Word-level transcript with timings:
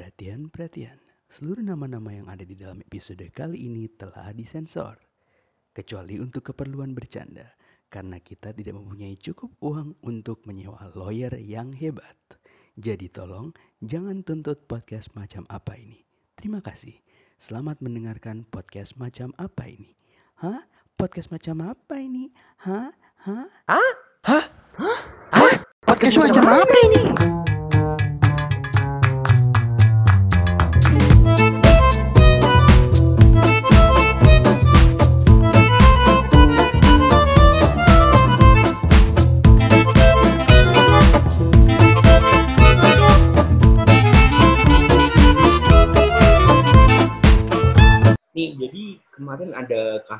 Perhatian, 0.00 0.48
perhatian. 0.48 0.96
Seluruh 1.28 1.60
nama-nama 1.60 2.08
yang 2.08 2.24
ada 2.32 2.40
di 2.40 2.56
dalam 2.56 2.80
episode 2.80 3.20
kali 3.36 3.68
ini 3.68 3.84
telah 3.84 4.32
disensor. 4.32 4.96
Kecuali 5.76 6.16
untuk 6.16 6.40
keperluan 6.40 6.96
bercanda. 6.96 7.52
Karena 7.92 8.16
kita 8.16 8.56
tidak 8.56 8.80
mempunyai 8.80 9.20
cukup 9.20 9.52
uang 9.60 10.00
untuk 10.00 10.40
menyewa 10.48 10.88
lawyer 10.96 11.36
yang 11.36 11.76
hebat. 11.76 12.16
Jadi 12.80 13.12
tolong 13.12 13.52
jangan 13.84 14.24
tuntut 14.24 14.64
podcast 14.64 15.12
macam 15.12 15.44
apa 15.52 15.76
ini. 15.76 16.00
Terima 16.32 16.64
kasih. 16.64 16.96
Selamat 17.36 17.84
mendengarkan 17.84 18.48
podcast 18.48 18.96
macam 18.96 19.36
apa 19.36 19.68
ini. 19.68 19.92
Hah? 20.40 20.64
Podcast 20.96 21.28
macam 21.28 21.76
apa 21.76 22.00
ini? 22.00 22.32
Hah? 22.64 22.88
Hah? 23.20 23.52
Podcast 25.84 26.16
macam 26.16 26.44
apa 26.48 26.76
ini? 26.88 27.04
Nih, 27.04 27.49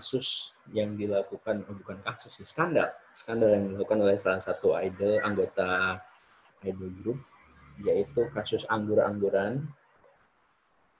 kasus 0.00 0.56
yang 0.72 0.96
dilakukan, 0.96 1.60
oh 1.68 1.77
bukan 1.77 2.00
kasus 2.09 2.40
sih, 2.40 2.48
skandal. 2.48 2.88
Skandal 3.12 3.52
yang 3.52 3.64
dilakukan 3.68 4.00
oleh 4.00 4.16
salah 4.16 4.40
satu 4.40 4.73
idol, 4.80 5.20
anggota 5.20 6.00
idol 6.64 6.88
group, 7.04 7.20
yaitu 7.84 8.24
kasus 8.32 8.64
anggur-angguran. 8.73 9.68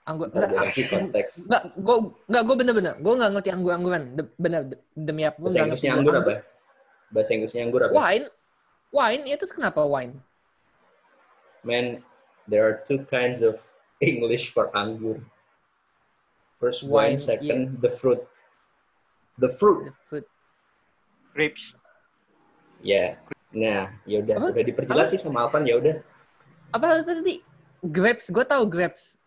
Anggur, 0.05 0.29
enggak, 0.29 0.69
kasih 0.69 0.85
konteks. 0.85 1.49
enggak, 1.49 1.63
gue, 1.81 1.97
enggak, 2.29 2.43
gue 2.45 2.55
bener-bener, 2.61 2.93
gue 3.01 3.13
nggak 3.17 3.31
ngerti 3.33 3.49
anggur-angguran, 3.49 4.03
De- 4.13 4.33
bener, 4.37 4.61
de- 4.69 4.81
demi 4.93 5.25
apa, 5.25 5.37
Bahasa. 5.41 5.57
Inggrisnya 5.65 5.91
anggur 5.97 6.13
apa? 6.13 6.33
Bahasa 7.09 7.29
Inggrisnya 7.33 7.61
anggur 7.65 7.81
apa? 7.89 7.93
Wine, 7.97 8.25
wine, 8.93 9.23
itu 9.25 9.45
kenapa 9.49 9.81
wine? 9.81 10.13
Man, 11.65 12.05
there 12.45 12.61
are 12.69 12.85
two 12.85 13.01
kinds 13.09 13.41
of 13.41 13.57
English 13.97 14.53
for 14.53 14.69
anggur. 14.77 15.17
First 16.61 16.85
Wine, 16.85 17.17
wine, 17.17 17.19
second 17.21 17.81
the 17.81 17.89
fruit. 17.89 18.21
The 19.41 19.49
fruit. 19.49 19.89
The 19.89 19.93
food. 20.07 20.25
Grapes. 21.33 21.73
Ya. 22.79 23.17
Nah, 23.51 23.91
ya 24.05 24.21
udah, 24.21 24.53
udah 24.53 24.63
diperjelas 24.63 25.09
sih 25.09 25.19
sama 25.19 25.43
Alvan 25.43 25.65
ya 25.65 25.75
udah. 25.75 25.95
Apa, 26.71 27.01
apa 27.01 27.11
tadi? 27.11 27.41
Grapes, 27.81 28.29
gue 28.29 28.45
tahu 28.45 28.63
grapes. 28.65 29.17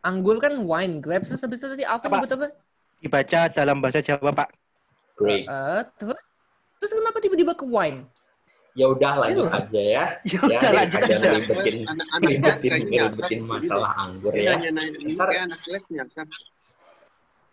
Anggur 0.00 0.36
kan 0.36 0.52
wine, 0.60 0.98
grapes, 0.98 1.30
terus 1.30 1.40
habis 1.40 1.58
itu 1.58 1.66
tadi 1.66 1.82
Alvin 1.82 2.06
Apa? 2.06 2.14
nyebut 2.18 2.32
apa? 2.34 2.46
Dibaca 3.00 3.40
dalam 3.50 3.78
bahasa 3.78 3.98
Jawa, 3.98 4.30
Pak. 4.30 4.48
Great. 5.16 5.46
Eh, 5.46 5.82
terus? 5.96 6.20
Terus 6.78 6.92
kenapa 6.92 7.18
tiba-tiba 7.18 7.54
ke 7.54 7.64
wine? 7.64 8.06
Ya 8.72 8.88
udah 8.88 9.12
lanjut 9.20 9.46
Ayo. 9.46 9.58
aja 9.58 9.82
ya. 9.82 10.04
Ya 10.24 10.32
Ya, 10.32 10.38
udah 10.58 10.70
lanjut 10.72 10.98
daripada 10.98 11.12
aja. 11.12 11.28
ngeribetin, 11.28 11.76
anak-anak 11.84 12.30
ngeribetin 12.32 12.72
nyasar 12.88 13.30
masalah 13.44 13.90
anggur 14.00 14.32
Dia 14.32 14.42
ya. 14.42 14.50
nanya-nanya 14.56 14.98
ini 14.98 15.12
Ntar- 15.12 15.28
kayak 15.30 15.44
anak 15.50 15.58
kelas 15.62 15.84
nyasar. 15.92 16.26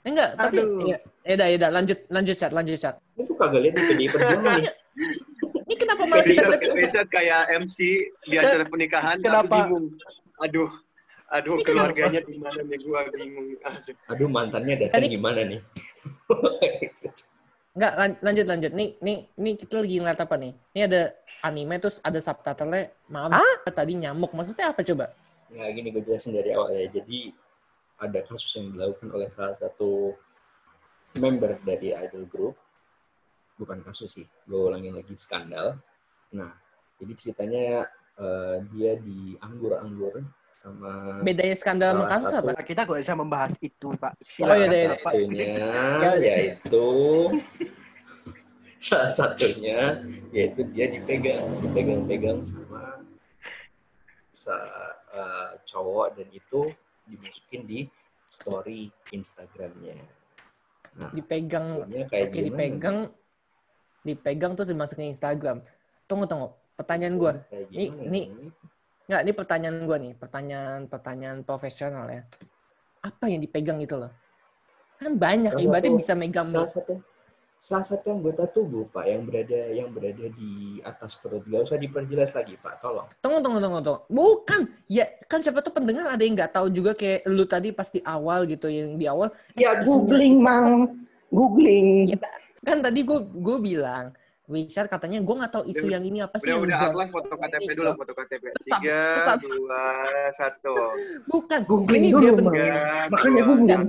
Enggak, 0.09 0.31
tapi 0.35 0.57
Aduh. 0.59 0.81
ya, 0.83 0.97
ya 1.21 1.33
udah, 1.37 1.47
ya 1.47 1.55
udah, 1.61 1.69
lanjut, 1.69 1.99
lanjut 2.09 2.35
chat, 2.35 2.51
lanjut 2.51 2.75
chat. 2.75 2.95
Itu 3.13 3.33
kagak 3.37 3.61
lihat 3.61 3.73
di 3.77 3.81
PDI 3.85 4.07
Perjuangan 4.09 4.51
nih. 4.57 4.65
Ini 5.69 5.75
kenapa 5.77 6.03
malah 6.09 6.25
kita 6.25 6.49
lihat 6.49 7.07
kayak 7.07 7.41
MC 7.61 7.77
di 8.25 8.35
acara 8.35 8.65
pernikahan, 8.65 9.17
Kenapa? 9.21 9.45
aku 9.45 9.53
bingung. 9.69 9.85
Aduh, 10.41 10.69
aduh 11.29 11.55
Ini 11.55 11.63
keluarganya 11.63 12.19
di 12.25 12.35
mana 12.41 12.59
nih? 12.65 12.77
Gua 12.81 13.05
bingung. 13.13 13.47
Aduh. 13.61 13.95
Aduh 14.09 14.27
mantannya 14.27 14.75
datang 14.81 14.97
Tadi- 15.05 15.13
gimana 15.13 15.41
nih? 15.45 15.59
Enggak, 17.77 17.93
lan- 17.95 18.19
lanjut 18.19 18.45
lanjut. 18.49 18.71
Nih, 18.73 18.89
nih, 18.99 19.17
nih 19.37 19.53
kita 19.55 19.79
lagi 19.79 19.95
ngeliat 20.01 20.19
apa 20.19 20.35
nih? 20.35 20.51
Ini 20.73 20.81
ada 20.89 21.01
anime 21.45 21.75
terus 21.77 22.01
ada 22.01 22.19
subtitle-nya. 22.19 22.89
Maaf, 23.07 23.61
tadi 23.69 23.93
nyamuk. 23.95 24.33
Maksudnya 24.33 24.73
apa 24.73 24.81
coba? 24.81 25.13
Nah 25.53 25.69
gini 25.71 25.93
gue 25.93 26.01
jelasin 26.03 26.33
dari 26.33 26.51
awal 26.51 26.73
ya. 26.75 26.89
Jadi 26.91 27.31
ada 27.99 28.19
kasus 28.23 28.55
yang 28.55 28.71
dilakukan 28.71 29.11
oleh 29.11 29.27
salah 29.29 29.55
satu 29.59 30.15
member 31.19 31.59
dari 31.61 31.91
idol 31.93 32.25
group. 32.25 32.55
Bukan 33.59 33.83
kasus 33.83 34.15
sih, 34.15 34.27
gue 34.47 34.55
ulangin 34.59 34.95
lagi 34.95 35.11
skandal. 35.19 35.75
Nah, 36.31 36.55
jadi 36.95 37.13
ceritanya 37.13 37.91
eh, 38.15 38.55
dia 38.71 38.95
dianggur-anggur 38.99 40.23
sama 40.59 41.23
Bedanya 41.23 41.55
skandal 41.55 41.91
sama 41.95 42.07
kasus 42.07 42.31
satu- 42.31 42.51
apa? 42.51 42.63
Kita 42.63 42.83
nggak 42.83 42.99
bisa 42.99 43.15
membahas 43.15 43.53
itu, 43.59 43.87
Pak. 43.95 44.13
salah 44.19 44.55
iya, 44.59 44.67
iya, 44.67 44.79
iya. 44.79 44.95
satunya 44.99 45.55
Ya, 46.03 46.11
ya. 46.15 46.35
yaitu 46.39 46.87
salah 48.79 49.11
satunya 49.11 49.79
yaitu 50.31 50.63
dia 50.71 50.87
dipegang 50.87 51.43
dipegang-pegang 51.59 52.47
sama 52.47 53.03
sa 54.31 54.55
eh, 55.11 55.51
cowok 55.67 56.15
dan 56.15 56.27
itu 56.31 56.71
dimasukin 57.09 57.61
di 57.65 57.79
story 58.29 58.93
Instagramnya. 59.09 59.97
Nah, 60.97 61.11
Dipegang, 61.13 61.85
kayak 62.09 62.29
gimana? 62.33 62.45
dipegang, 62.45 62.97
dipegang 64.05 64.51
terus 64.53 64.69
dimasukin 64.69 65.09
Instagram. 65.13 65.65
Tunggu 66.05 66.25
tunggu. 66.29 66.53
Pertanyaan 66.77 67.15
gue. 67.19 67.33
Gimana 67.69 67.73
nih. 67.73 67.89
nih? 68.07 68.25
Nggak, 69.09 69.21
ini 69.25 69.31
pertanyaan 69.33 69.77
gue 69.85 69.97
nih. 69.97 70.13
Pertanyaan 70.15 70.79
pertanyaan 70.85 71.37
profesional 71.41 72.05
ya. 72.07 72.21
Apa 73.01 73.29
yang 73.29 73.41
dipegang 73.41 73.81
itu 73.81 73.97
loh? 73.97 74.13
Kan 75.01 75.17
banyak. 75.17 75.57
Ibaratnya 75.57 75.93
bisa 75.97 76.13
megang 76.13 76.45
salah 76.45 76.69
satu 76.69 77.01
salah 77.59 77.83
satu 77.83 78.15
anggota 78.15 78.47
tubuh 78.47 78.87
pak 78.87 79.03
yang 79.03 79.27
berada 79.27 79.67
yang 79.75 79.91
berada 79.91 80.31
di 80.31 80.79
atas 80.79 81.19
perut 81.19 81.43
gak 81.43 81.67
usah 81.67 81.75
diperjelas 81.75 82.31
lagi 82.31 82.55
pak 82.55 82.79
tolong 82.79 83.03
Tunggu, 83.19 83.43
tunggu, 83.43 83.59
tunggu, 83.59 83.79
tunggu. 83.83 83.99
Bukan. 84.07 84.61
Ya, 84.87 85.11
kan 85.27 85.43
siapa 85.43 85.59
tuh 85.59 85.75
pendengar 85.75 86.07
ada 86.07 86.23
yang 86.23 86.39
nggak 86.39 86.55
tahu 86.55 86.71
juga 86.71 86.95
kayak 86.95 87.27
lu 87.27 87.43
tadi 87.43 87.75
pas 87.75 87.91
di 87.91 87.99
awal 88.07 88.47
gitu. 88.47 88.71
Yang 88.71 88.95
di 88.95 89.05
awal, 89.11 89.27
Ya 89.59 89.75
googling 89.83 90.39
mang, 90.39 91.03
googling. 91.27 92.15
ya, 92.15 92.17
kan 92.63 92.79
tadi 92.79 93.03
gue 93.03 93.19
gue 93.27 93.57
bilang, 93.59 94.15
Richard 94.47 94.87
katanya 94.87 95.19
gue 95.19 95.35
nggak 95.35 95.51
tahu 95.51 95.63
isu 95.67 95.85
Udah, 95.85 95.93
yang 95.99 96.03
ini 96.07 96.19
apa 96.23 96.39
sih. 96.39 96.47
Udah, 96.47 96.55
yang 96.55 96.63
udah, 96.63 96.79
Atlas 96.89 97.09
foto 97.11 97.33
KTP 97.35 97.59
ini 97.59 97.75
dulu, 97.75 97.89
foto 97.99 98.13
KTP. 98.15 98.43
Tiga, 98.63 99.01
dua, 99.43 99.83
satu. 100.31 100.73
Bukan. 101.27 101.59
Googling 101.67 102.03
Ini 102.07 102.09
dulu, 102.15 102.25
Tiga, 102.39 103.11
Makanya 103.11 103.41
dua, 103.43 103.49
googling. 103.51 103.83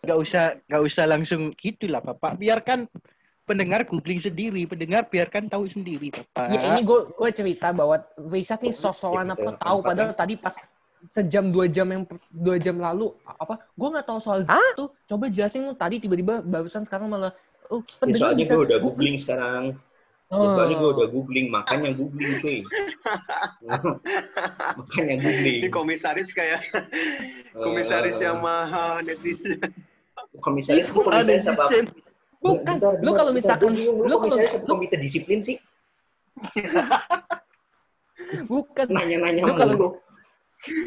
Nggak 0.00 0.18
usah, 0.18 0.44
nggak 0.64 0.82
usah 0.82 1.04
langsung 1.04 1.52
gitulah, 1.54 2.00
Bapak. 2.00 2.36
Biarkan 2.36 2.88
pendengar 3.44 3.84
googling 3.84 4.16
sendiri, 4.16 4.64
pendengar 4.64 5.04
biarkan 5.04 5.46
tahu 5.46 5.66
sendiri, 5.66 6.08
Bapak. 6.08 6.46
Ya 6.48 6.60
ini 6.72 6.80
gue 6.80 7.00
gue 7.10 7.30
cerita 7.30 7.68
bahwa 7.70 8.00
Richard 8.30 8.62
nih 8.62 8.72
sosokan 8.72 9.28
Ya, 9.28 9.34
apa 9.34 9.42
betul. 9.50 9.60
tahu 9.60 9.78
padahal 9.82 10.12
tadi 10.14 10.34
pas 10.34 10.54
sejam 11.08 11.48
dua 11.48 11.64
jam 11.64 11.88
yang 11.88 12.04
dua 12.28 12.60
jam 12.60 12.76
lalu 12.76 13.08
apa 13.24 13.56
gue 13.72 13.88
nggak 13.88 14.04
tahu 14.04 14.20
soal 14.20 14.44
itu 14.44 14.84
coba 15.08 15.32
jelasin 15.32 15.64
lu 15.64 15.72
tadi 15.72 15.96
tiba-tiba 15.96 16.44
barusan 16.44 16.84
sekarang 16.84 17.08
malah 17.08 17.32
oh 17.72 17.80
ya, 17.80 17.96
pendengar 17.96 18.20
soalnya 18.20 18.40
bisa 18.44 18.52
gue 18.52 18.64
udah 18.68 18.78
googling 18.80 19.16
sekarang 19.16 19.64
Ya, 20.30 20.38
Oh. 20.38 20.54
soalnya 20.54 20.76
gue 20.78 20.90
udah 20.94 21.08
googling 21.10 21.46
makanya 21.50 21.90
googling 21.90 22.36
cuy 22.38 22.60
makanya 24.78 25.14
googling 25.18 25.56
Ini 25.64 25.68
komisaris 25.72 26.30
kayak 26.30 26.68
komisaris 27.50 28.20
Eh, 28.20 28.28
yang 28.28 28.38
mahal 28.38 29.02
netizen. 29.02 29.58
Komisaris 30.38 30.86
Ih, 30.86 30.88
gue 30.88 31.02
komisaris 31.02 31.44
ada 31.44 31.52
apa 31.58 31.64
desain. 31.66 31.86
bukan. 32.38 32.76
Lu 33.02 33.10
kalau 33.12 33.32
misalkan 33.34 33.74
lu 33.74 34.16
kalau 34.16 34.36
lu, 34.38 34.62
komite 34.64 34.96
disiplin 34.96 35.42
sih? 35.42 35.58
Bukan. 38.46 38.86
Nanya-nanya 38.88 39.42
Lu 39.42 39.54
kalau- 39.58 39.98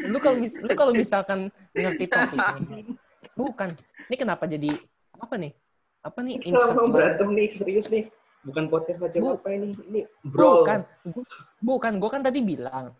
lu 0.08 0.18
kalau 0.22 0.36
mis- 0.38 0.56
lu 0.56 0.72
kalau 0.72 0.92
misalkan 0.94 1.50
ngerti 1.74 2.08
topik 2.08 2.40
ini. 2.62 2.96
Bukan. 3.34 3.74
Ini 4.08 4.16
kenapa 4.16 4.46
jadi 4.46 4.78
apa 5.18 5.34
nih? 5.36 5.52
Apa 6.00 6.20
nih 6.20 6.40
kita 6.40 6.56
mau 6.72 6.88
insert 6.88 6.94
berantem 6.94 7.28
nih? 7.34 7.48
Serius 7.50 7.88
nih. 7.90 8.04
Bukan 8.44 8.68
podcast 8.68 9.00
macam 9.00 9.20
Bu- 9.20 9.36
apa 9.36 9.48
ini? 9.50 9.72
Ini 9.74 10.00
bro 10.22 10.64
Bukan, 10.64 10.80
bukan. 11.60 11.92
Gue 12.00 12.10
kan 12.12 12.22
tadi 12.22 12.40
bilang 12.40 12.92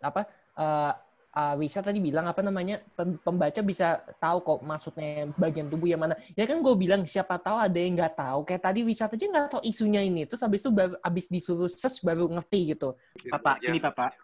apa? 0.00 0.20
eh 0.54 0.92
uh, 1.34 1.54
Wisa 1.58 1.82
tadi 1.82 1.98
bilang 1.98 2.24
apa 2.30 2.40
namanya 2.40 2.80
pem- 2.94 3.18
pembaca 3.20 3.60
bisa 3.60 4.00
tahu 4.22 4.38
kok 4.40 4.58
maksudnya 4.62 5.28
bagian 5.34 5.66
tubuh 5.68 5.90
yang 5.90 6.00
mana. 6.00 6.14
Ya 6.38 6.46
kan 6.46 6.62
gue 6.62 6.74
bilang 6.78 7.02
siapa 7.04 7.36
tahu 7.36 7.58
ada 7.58 7.78
yang 7.78 7.98
nggak 7.98 8.14
tahu. 8.14 8.46
Kayak 8.46 8.62
tadi 8.62 8.80
Wisa 8.86 9.10
aja 9.10 9.24
nggak 9.26 9.46
tahu 9.58 9.62
isunya 9.66 10.00
ini. 10.00 10.24
Terus 10.24 10.40
habis 10.46 10.62
itu 10.62 10.70
baru 10.70 10.94
habis 11.02 11.26
disuruh 11.28 11.68
search 11.68 12.00
baru 12.06 12.30
ngerti 12.30 12.78
gitu. 12.78 12.94
Bapak, 13.28 13.60
Ya. 13.60 13.74
ini 13.74 13.82
Bapak. 13.82 14.14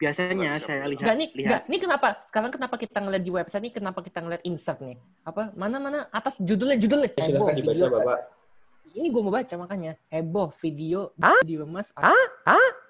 Biasanya 0.00 0.56
Bisa, 0.56 0.64
saya 0.64 0.84
lihat, 0.88 1.00
Enggak 1.04 1.16
nih, 1.20 1.28
lihat 1.28 1.44
enggak. 1.44 1.62
Ini 1.68 1.76
kenapa? 1.76 2.08
Sekarang 2.24 2.48
kenapa 2.48 2.74
kita 2.80 2.98
ngeliat 3.04 3.20
di 3.20 3.32
website 3.36 3.62
ini? 3.68 3.72
Kenapa 3.76 4.00
kita 4.00 4.18
ngeliat 4.24 4.42
insert 4.48 4.80
nih? 4.80 4.96
Apa? 5.28 5.52
Mana 5.52 5.76
mana 5.76 6.08
atas 6.08 6.40
judulnya 6.40 6.80
judulnya. 6.80 7.12
Ya, 7.20 7.24
silakan 7.28 7.52
dibaca 7.52 7.86
bapak 8.00 8.39
ini 8.90 9.06
gue 9.08 9.22
mau 9.22 9.30
baca 9.30 9.54
makanya 9.54 9.94
heboh 10.08 10.50
video 10.50 11.14
diremas 11.42 11.94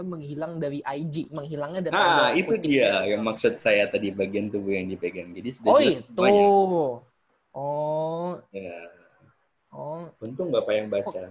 menghilang 0.01 0.57
dari 0.57 0.81
IG 0.81 1.29
menghilangnya 1.29 1.85
dari 1.85 1.93
Nah, 1.93 2.33
itu 2.33 2.57
kutip. 2.57 2.65
dia 2.65 3.05
yang 3.05 3.21
maksud 3.21 3.61
saya 3.61 3.85
tadi 3.85 4.09
bagian 4.09 4.49
tubuh 4.49 4.73
yang 4.73 4.89
dipegang. 4.89 5.29
Jadi 5.31 5.49
sudah 5.53 5.69
oh 5.69 5.79
itu 5.79 6.01
semuanya. 6.09 6.47
oh 7.53 8.31
Ya, 8.49 8.81
oh 9.71 10.09
untung 10.19 10.49
Bapak 10.49 10.73
yang 10.73 10.89
baca. 10.89 11.23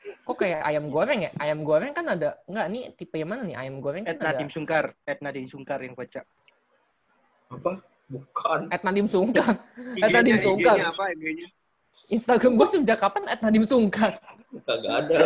kok 0.00 0.32
kayak 0.32 0.64
ayam 0.64 0.88
goreng 0.88 1.20
ya 1.20 1.30
ayam 1.36 1.60
goreng 1.60 1.92
kan 1.92 2.08
ada 2.08 2.40
enggak 2.48 2.66
nih 2.72 2.82
tipe 2.96 3.20
yang 3.20 3.28
mana 3.28 3.44
nih 3.44 3.52
ayam 3.52 3.84
goreng 3.84 4.08
kan 4.08 4.16
Ed 4.16 4.20
ada 4.24 4.32
Nadim 4.32 4.48
Sungkar, 4.48 4.96
Ed 5.04 5.20
Nadim 5.20 5.44
Sungkar 5.44 5.76
yang 5.84 5.92
baca. 5.92 6.24
Apa? 7.52 7.72
Bukan. 8.08 8.60
Ed 8.72 8.80
Nadim 8.80 9.04
Sungkar 9.04 9.60
IG-nya 10.00 10.08
Nadim 10.08 10.38
Sungkar. 10.40 10.76
IG-nya 10.80 10.88
apa 10.88 11.04
IG-nya? 11.12 11.48
Instagram 12.10 12.52
gue 12.54 12.66
sejak 12.68 12.98
kapan 12.98 13.22
Ed 13.26 13.40
Nadim 13.40 13.64
Sungkar 13.64 14.14
Kagak 14.66 14.92
ada. 15.06 15.18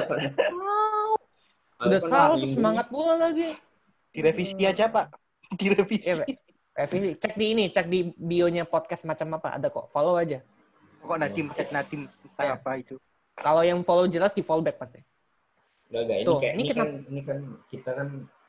wow 0.53 1.13
udah 1.81 2.01
salah 2.01 2.37
tuh 2.37 2.49
semangat 2.49 2.87
pula 2.89 3.19
lagi 3.19 3.57
Direvisi 4.15 4.55
aja, 4.63 4.87
Pak. 4.87 5.11
Direvisi. 5.59 6.07
Pak. 6.07 6.29
revisi 6.75 7.15
cek 7.15 7.35
di 7.35 7.47
ini 7.51 7.65
cek 7.69 7.87
di 7.87 8.15
bionya 8.15 8.63
podcast 8.63 9.03
macam 9.05 9.39
apa 9.39 9.55
ada 9.55 9.69
kok 9.69 9.91
follow 9.91 10.15
aja 10.15 10.43
Kok 11.05 11.19
Nadim, 11.21 11.53
Ed 11.53 11.69
Nadim, 11.69 12.09
entah 12.09 12.45
Ya. 12.45 12.55
apa 12.57 12.71
itu. 12.81 12.97
kalau 13.37 13.61
yang 13.61 13.85
follow 13.85 14.09
jelas 14.09 14.33
di 14.33 14.41
follow 14.41 14.63
back 14.63 14.79
pasti 14.79 15.03
Enggak, 15.93 16.01
enggak. 16.01 16.17
Ini, 16.17 16.27
Tuh, 16.27 16.39
kayak, 16.41 16.55
ini 16.55 16.63
ini, 16.65 16.73
kan, 16.73 16.89
ini 17.07 17.21
kan 17.23 17.39
kita 17.69 17.91
kan 17.93 18.09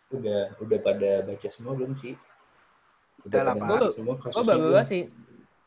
udah 0.10 0.42
udah 0.58 0.80
pada 0.80 1.12
baca 1.22 1.48
semua 1.52 1.74
belum 1.76 1.94
sih? 1.94 2.14
Udah 3.28 3.54
semua 3.92 4.14
Oh 4.16 4.22
kasusnya 4.22 4.46
baru 4.56 4.82
sih. 4.86 5.04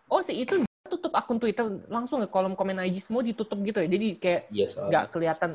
Oh 0.08 0.20
si 0.24 0.32
itu 0.42 0.54
tutup 0.98 1.14
akun 1.14 1.38
Twitter 1.38 1.64
langsung 1.86 2.18
ya 2.18 2.26
kolom 2.26 2.58
komen 2.58 2.82
IG 2.82 3.06
semua 3.06 3.22
ditutup 3.22 3.54
gitu 3.62 3.78
ya. 3.78 3.88
Jadi 3.88 4.06
kayak 4.18 4.42
Iya 4.50 4.66
nggak 4.66 5.04
kelihatan. 5.14 5.50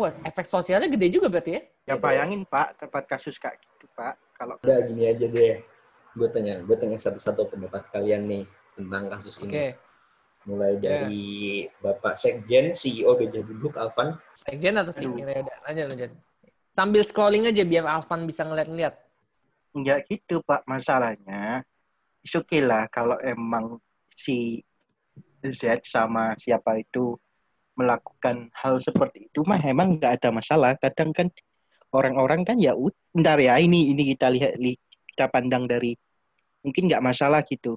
Wah 0.00 0.16
efek 0.24 0.48
sosialnya 0.48 0.88
gede 0.88 1.12
juga 1.12 1.28
berarti 1.28 1.52
ya. 1.52 1.62
Ya 1.82 1.94
bayangin, 2.00 2.48
Pak, 2.48 2.80
tempat 2.80 3.04
kasus 3.10 3.36
kayak 3.36 3.58
gitu, 3.60 3.90
Pak. 3.92 4.14
Kalau 4.38 4.56
Udah 4.64 4.78
gini 4.86 5.04
aja 5.10 5.26
deh. 5.28 5.60
Gue 6.14 6.28
tanya, 6.30 6.62
gue 6.62 6.76
tanya 6.78 6.96
satu-satu 6.96 7.50
pendapat 7.52 7.90
kalian 7.92 8.24
nih 8.30 8.44
tentang 8.78 9.10
kasus 9.12 9.36
Oke. 9.42 9.50
ini. 9.50 9.74
Mulai 10.42 10.72
Ya. 10.78 11.06
dari 11.06 11.26
Bapak 11.82 12.18
Sekjen, 12.18 12.74
CEO 12.74 13.14
Beja 13.18 13.42
Duduk, 13.42 13.74
Alvan. 13.78 14.18
Sekjen 14.34 14.74
atau 14.78 14.94
sih? 14.94 15.06
Aduh. 15.10 15.22
Ya 15.26 15.42
udah 15.42 15.58
lanjut 15.68 15.86
lanjut. 15.92 16.10
Sambil 16.72 17.02
scrolling 17.04 17.44
aja 17.50 17.62
biar 17.66 17.84
Alvan 17.84 18.24
bisa 18.24 18.42
ngeliat-ngeliat. 18.46 18.94
Enggak 19.74 19.98
gitu, 20.06 20.38
Pak. 20.46 20.62
Masalahnya, 20.68 21.66
it's 22.22 22.38
okay 22.38 22.62
lah 22.62 22.86
kalau 22.88 23.18
emang 23.20 23.82
si 24.14 24.62
Z 25.42 25.82
sama 25.82 26.38
siapa 26.38 26.78
itu 26.78 27.18
melakukan 27.74 28.52
hal 28.54 28.78
seperti 28.78 29.26
itu 29.26 29.42
mah 29.42 29.58
emang 29.58 29.98
nggak 29.98 30.22
ada 30.22 30.30
masalah. 30.30 30.78
Kadang 30.78 31.10
kan 31.10 31.28
orang-orang 31.90 32.46
kan 32.46 32.56
ya 32.62 32.76
bentar 33.10 33.36
ya 33.40 33.58
ini 33.58 33.90
ini 33.92 34.14
kita 34.14 34.30
lihat 34.30 34.56
li- 34.60 34.80
kita 35.12 35.28
pandang 35.28 35.66
dari 35.66 35.96
mungkin 36.62 36.86
nggak 36.88 37.04
masalah 37.04 37.42
gitu. 37.44 37.76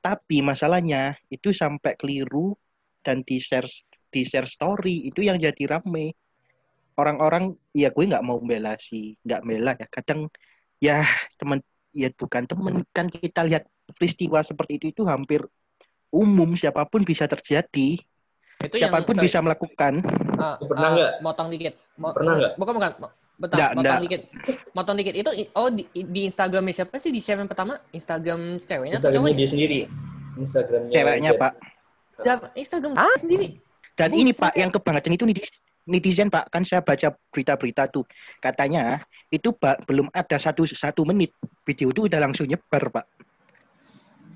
Tapi 0.00 0.40
masalahnya 0.40 1.18
itu 1.28 1.52
sampai 1.52 1.98
keliru 1.98 2.56
dan 3.04 3.20
di 3.26 3.36
share 3.42 3.68
di 4.10 4.24
share 4.24 4.48
story 4.48 5.10
itu 5.10 5.20
yang 5.26 5.36
jadi 5.36 5.76
rame. 5.76 6.16
Orang-orang 6.96 7.56
ya 7.72 7.88
gue 7.92 8.04
nggak 8.04 8.24
mau 8.24 8.40
bela 8.40 8.76
si 8.80 9.16
nggak 9.24 9.42
bela 9.44 9.72
ya. 9.76 9.86
Kadang 9.88 10.28
ya 10.80 11.04
teman 11.36 11.60
ya 11.90 12.08
bukan 12.14 12.46
teman 12.46 12.74
kan 12.94 13.06
kita 13.10 13.42
lihat 13.46 13.66
peristiwa 13.98 14.38
seperti 14.42 14.78
itu 14.78 14.86
itu 14.94 15.02
hampir 15.06 15.42
umum 16.10 16.54
siapa 16.54 16.86
pun 16.86 17.02
bisa 17.02 17.26
terjadi 17.26 17.98
Itu 18.60 18.76
yang 18.76 18.92
siapa 18.92 19.06
pun 19.06 19.16
sorry, 19.16 19.26
bisa 19.26 19.38
melakukan 19.40 20.04
ah, 20.36 20.54
Lu 20.60 20.66
pernah 20.68 20.88
ah, 20.90 20.94
nggak? 20.94 21.12
Motong 21.24 21.48
dikit. 21.48 21.74
Mo- 21.96 22.12
Pernah 22.12 22.34
nggak? 22.36 22.52
Bukan 22.60 22.72
bukan. 22.76 22.90
Bentar, 23.40 23.56
Nggak, 23.56 23.70
motong 23.72 23.84
nggak. 23.88 24.04
dikit. 24.04 24.22
Motong 24.76 24.96
dikit. 25.00 25.14
Itu 25.16 25.30
oh 25.56 25.68
di, 25.72 25.82
di 25.96 26.20
Instagramnya 26.28 26.74
siapa 26.76 27.00
sih 27.00 27.08
di 27.08 27.24
share 27.24 27.40
yang 27.40 27.48
pertama? 27.48 27.80
Instagram 27.88 28.60
ceweknya 28.68 29.00
atau 29.00 29.08
Instagramnya 29.08 29.32
cowoknya? 29.32 29.40
dia 29.40 29.48
sendiri. 29.48 29.80
Instagramnya 30.36 30.92
ceweknya 30.92 31.32
pak 31.40 31.52
Instagram 32.52 32.92
sendiri. 33.16 33.48
dan 33.96 34.10
ini 34.12 34.30
pak 34.36 34.52
yang 34.56 34.68
kebangetan 34.68 35.12
itu 35.16 35.24
netizen, 35.24 35.56
netizen 35.82 36.28
pak 36.28 36.48
kan 36.48 36.60
saya 36.60 36.80
baca 36.80 37.08
berita-berita 37.28 37.86
tuh 37.86 38.04
katanya 38.38 39.00
itu 39.26 39.50
pak 39.50 39.84
belum 39.84 40.10
ada 40.10 40.36
satu 40.36 40.64
satu 40.64 41.02
menit 41.02 41.32
video 41.62 41.88
itu 41.88 42.04
udah 42.04 42.20
langsung 42.20 42.44
nyebar 42.44 42.90
pak 42.90 43.06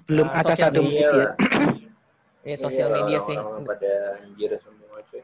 belum 0.04 0.26
Ah, 0.26 0.40
ada 0.40 0.54
satu 0.54 0.80
menit 0.80 1.00
Iya. 1.04 1.12
ya. 1.12 1.28
Ya 2.44 2.56
sosial 2.56 2.88
Iya, 2.88 2.96
media 2.98 3.18
sih. 3.20 3.32
orang-orang 3.34 3.64
pada 3.66 3.92
anjir 4.20 4.50
semua 4.58 5.00
cuy. 5.02 5.22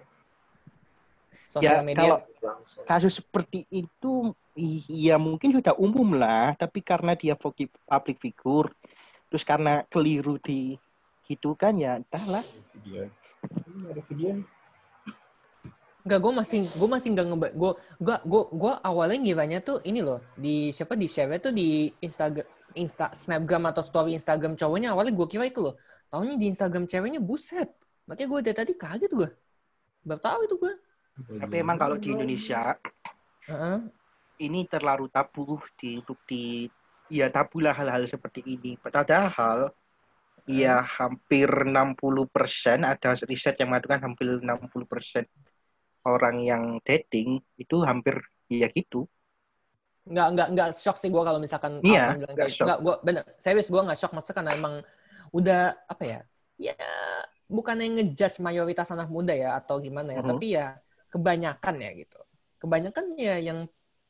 Sosial 1.50 1.74
Ya, 1.74 1.82
media. 1.82 2.00
kalau 2.00 2.18
Langsung. 2.40 2.82
kasus 2.84 3.14
seperti 3.14 3.60
itu 3.68 4.32
iya 4.88 5.16
mungkin 5.16 5.52
sudah 5.52 5.74
umum 5.74 6.14
lah 6.14 6.52
tapi 6.54 6.80
karena 6.80 7.12
dia 7.12 7.34
foki- 7.34 7.68
public 7.82 8.16
figure 8.18 8.72
terus 9.26 9.42
karena 9.42 9.84
keliru 9.86 10.36
di 10.38 10.76
gitu 11.24 11.52
kan 11.54 11.74
ya 11.74 11.96
entahlah 11.96 12.42
Video. 12.74 13.06
Ini 13.66 13.88
ada 13.88 14.02
video 14.02 14.28
nih. 14.34 14.46
Enggak, 16.00 16.20
gue 16.24 16.32
masih 16.32 16.60
gue 16.64 16.88
masih 16.88 17.08
nggak 17.12 17.26
ngeba 17.28 17.48
gue 17.52 17.72
gue 18.00 18.16
gue 18.24 18.42
gue 18.56 18.72
awalnya 18.80 19.18
ngiranya 19.20 19.58
tuh 19.60 19.84
ini 19.84 20.00
loh 20.00 20.24
di 20.32 20.72
siapa 20.72 20.96
di 20.96 21.04
share 21.04 21.36
tuh 21.38 21.52
di 21.52 21.92
Instagram 22.00 22.48
Insta 22.72 23.12
Snapgram 23.12 23.68
atau 23.68 23.84
story 23.84 24.16
Instagram 24.16 24.56
cowoknya 24.56 24.96
awalnya 24.96 25.12
gue 25.12 25.26
kira 25.28 25.44
itu 25.44 25.60
loh. 25.60 25.76
Tahunya 26.10 26.40
di 26.40 26.46
Instagram 26.50 26.88
ceweknya 26.90 27.20
buset. 27.22 27.70
Makanya 28.08 28.28
gue 28.28 28.40
dari 28.42 28.56
tadi 28.56 28.72
kaget 28.74 29.12
gue 29.12 29.30
baru 30.00 30.20
tahu 30.20 30.40
itu 30.48 30.56
gue 30.56 30.72
tapi 31.28 31.54
emang 31.60 31.76
kalau 31.76 32.00
di 32.00 32.08
Indonesia 32.16 32.72
Heeh. 33.44 33.78
ini 34.40 34.64
terlalu 34.64 35.12
tabu 35.12 35.60
di 35.76 36.00
untuk 36.00 36.16
di 36.24 36.64
ya 37.12 37.28
tabu 37.28 37.60
lah 37.60 37.76
hal-hal 37.76 38.08
seperti 38.08 38.40
ini. 38.46 38.80
Padahal 38.80 39.74
ya 40.48 40.80
hampir 40.80 41.46
60% 41.46 42.00
ada 42.80 43.10
riset 43.28 43.54
yang 43.60 43.76
mengatakan 43.76 44.00
hampir 44.00 44.40
60% 44.40 45.28
orang 46.06 46.36
yang 46.40 46.62
dating 46.82 47.40
itu 47.56 47.76
hampir 47.84 48.20
ya 48.48 48.68
gitu. 48.72 49.04
Nggak 50.08 50.26
nggak 50.34 50.48
nggak 50.56 50.68
shock 50.72 50.96
sih 50.96 51.12
gue 51.12 51.22
kalau 51.22 51.38
misalkan 51.38 51.78
Iya, 51.84 52.16
bilang 52.16 52.34
nggak 52.34 52.50
shock. 52.50 52.66
nggak 52.66 52.78
gue 52.80 52.94
bener 53.04 53.22
serius 53.36 53.68
gue 53.68 53.78
nggak 53.80 53.98
shock 54.00 54.12
maksudnya 54.16 54.36
karena 54.40 54.52
emang 54.56 54.74
udah 55.30 55.62
apa 55.86 56.02
ya 56.02 56.20
ya 56.58 56.76
bukannya 57.46 57.86
ngejudge 58.00 58.40
mayoritas 58.40 58.90
anak 58.90 59.06
muda 59.08 59.32
ya 59.32 59.54
atau 59.60 59.78
gimana 59.78 60.16
ya 60.16 60.20
Mhm. 60.24 60.30
tapi 60.30 60.46
ya 60.56 60.66
kebanyakan 61.10 61.74
ya 61.78 61.90
gitu. 61.94 62.20
Kebanyakan 62.60 63.04
ya 63.16 63.36
yang 63.38 63.58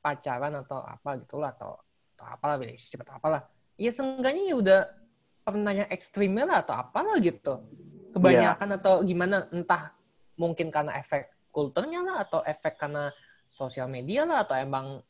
pacaran 0.00 0.54
atau 0.56 0.80
apa 0.80 1.20
gitu 1.20 1.36
lah 1.36 1.52
atau 1.52 1.76
atau 2.16 2.26
apalah 2.26 2.56
relationship 2.56 3.04
atau 3.04 3.16
apalah. 3.16 3.42
Ya 3.76 3.90
seenggaknya 3.90 4.52
ya 4.52 4.56
udah 4.56 4.80
pernah 5.40 5.72
yang 5.72 5.88
ekstrimnya 5.88 6.44
lah 6.44 6.60
atau 6.64 6.74
apalah 6.76 7.16
gitu. 7.20 7.60
Kebanyakan 8.12 8.68
atau 8.76 9.00
gimana 9.02 9.46
entah 9.52 9.92
mungkin 10.36 10.68
karena 10.68 10.96
efek 10.96 11.28
kulturnya 11.50 12.00
lah 12.02 12.16
atau 12.24 12.40
efek 12.46 12.78
karena 12.78 13.10
sosial 13.50 13.90
media 13.90 14.24
lah 14.24 14.46
atau 14.46 14.56
emang 14.56 15.02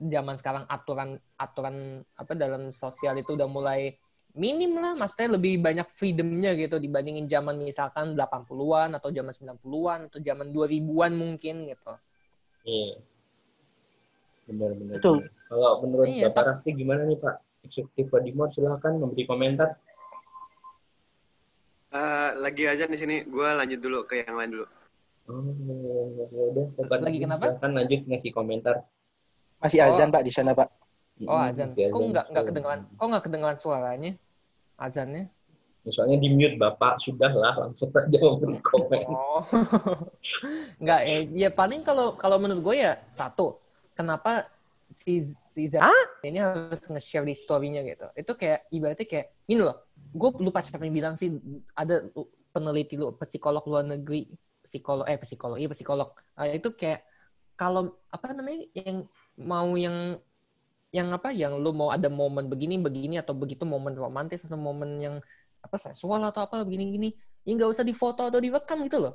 zaman 0.00 0.36
sekarang 0.40 0.64
aturan 0.64 1.20
aturan 1.36 2.00
apa 2.16 2.32
dalam 2.32 2.72
sosial 2.72 3.20
itu 3.20 3.36
udah 3.36 3.44
mulai 3.44 4.00
minim 4.32 4.78
lah 4.78 4.94
maksudnya 4.94 5.36
lebih 5.36 5.60
banyak 5.60 5.84
freedomnya 5.90 6.54
gitu 6.56 6.80
dibandingin 6.80 7.26
zaman 7.26 7.60
misalkan 7.60 8.14
80-an 8.16 8.96
atau 8.96 9.10
zaman 9.10 9.34
90-an 9.34 10.00
atau 10.08 10.18
zaman 10.22 10.46
2000-an 10.54 11.12
mungkin 11.12 11.54
gitu. 11.66 11.92
Iya. 12.64 12.94
Benar-benar. 14.50 14.94
Betul. 14.98 15.18
Kalau 15.50 15.82
menurut 15.82 16.06
Iya, 16.06 16.30
Bapak 16.30 16.42
Raffi 16.46 16.70
gimana 16.78 17.02
nih 17.06 17.18
Pak? 17.18 17.34
Eksekutif 17.66 18.06
Wadimor 18.14 18.48
silahkan 18.54 18.94
memberi 18.96 19.26
komentar. 19.26 19.76
Eh, 21.90 22.30
lagi 22.38 22.70
aja 22.70 22.86
di 22.86 22.94
sini. 22.94 23.26
Gue 23.26 23.50
lanjut 23.50 23.82
dulu 23.82 24.06
ke 24.06 24.22
yang 24.22 24.38
lain 24.38 24.50
dulu. 24.54 24.66
Oh, 25.28 25.44
ya 26.32 26.42
udah. 26.48 26.66
Lagi 27.04 27.18
kenapa? 27.20 27.44
Silahkan 27.52 27.70
lanjut 27.76 28.00
ngasih 28.08 28.32
komentar. 28.32 28.76
masih 29.60 29.84
Oh. 29.84 29.92
azan 29.92 30.08
pak 30.08 30.24
di 30.24 30.32
sana 30.32 30.56
pak 30.56 30.72
Oh 31.28 31.36
Mm, 31.36 31.48
azan. 31.52 31.68
masih 31.76 31.92
Kok 31.92 32.00
nggak 32.00 32.26
nggak 32.32 32.44
kedengaran? 32.48 32.80
Kok 32.96 33.06
nggak 33.12 33.24
kedengaran 33.28 33.58
suaranya? 33.60 34.12
Azannya? 34.80 35.28
Ya, 35.84 35.90
Soalnya 35.92 36.16
di 36.16 36.28
mute 36.32 36.56
Bapak 36.56 36.96
sudah 36.96 37.28
lah 37.28 37.52
langsung 37.56 37.92
aja 37.92 38.18
memberi 38.20 38.56
komen. 38.60 39.04
Oh. 39.12 39.44
Nggak 40.82 41.00
ya, 41.04 41.18
ya 41.28 41.48
paling 41.52 41.80
kalau 41.84 42.16
kalau 42.16 42.40
menurut 42.40 42.64
gue 42.64 42.76
ya 42.84 42.96
satu, 43.12 43.60
kenapa 43.92 44.48
si 44.92 45.20
si 45.44 45.68
Z 45.68 45.80
ini 46.24 46.40
harus 46.40 46.80
nge-share 46.84 47.24
di 47.24 47.36
story-nya 47.36 47.84
gitu. 47.84 48.08
Itu 48.16 48.32
kayak 48.36 48.68
ibaratnya 48.72 49.04
kayak 49.04 49.26
ini 49.44 49.60
loh. 49.60 49.76
Gue 50.12 50.32
lupa 50.40 50.64
siapa 50.64 50.84
yang 50.84 50.96
bilang 50.96 51.14
sih 51.20 51.32
ada 51.76 52.00
peneliti 52.48 52.96
lu 52.96 53.12
psikolog 53.16 53.64
luar 53.64 53.84
negeri, 53.84 54.24
psikolog 54.70 55.04
eh 55.10 55.18
psikolog, 55.18 55.58
iya 55.58 55.66
psikolog. 55.66 56.14
Ah, 56.38 56.46
itu 56.46 56.70
kayak 56.78 57.02
kalau 57.58 57.98
apa 58.08 58.30
namanya 58.30 58.70
yang 58.78 59.04
mau 59.34 59.74
yang 59.74 60.22
yang 60.94 61.10
apa 61.10 61.34
yang 61.34 61.58
lu 61.58 61.74
mau 61.74 61.90
ada 61.90 62.06
momen 62.06 62.46
begini 62.46 62.78
begini 62.78 63.18
atau 63.18 63.34
begitu 63.34 63.66
momen 63.66 63.94
romantis 63.98 64.46
atau 64.46 64.58
momen 64.58 64.98
yang 65.02 65.16
apa 65.60 65.76
seksual 65.76 66.22
atau 66.24 66.46
apa 66.46 66.62
begini 66.66 66.94
gini 66.94 67.08
ya 67.44 67.52
nggak 67.54 67.70
usah 67.70 67.84
difoto 67.84 68.22
atau 68.26 68.38
direkam 68.38 68.86
gitu 68.86 69.02
loh. 69.02 69.14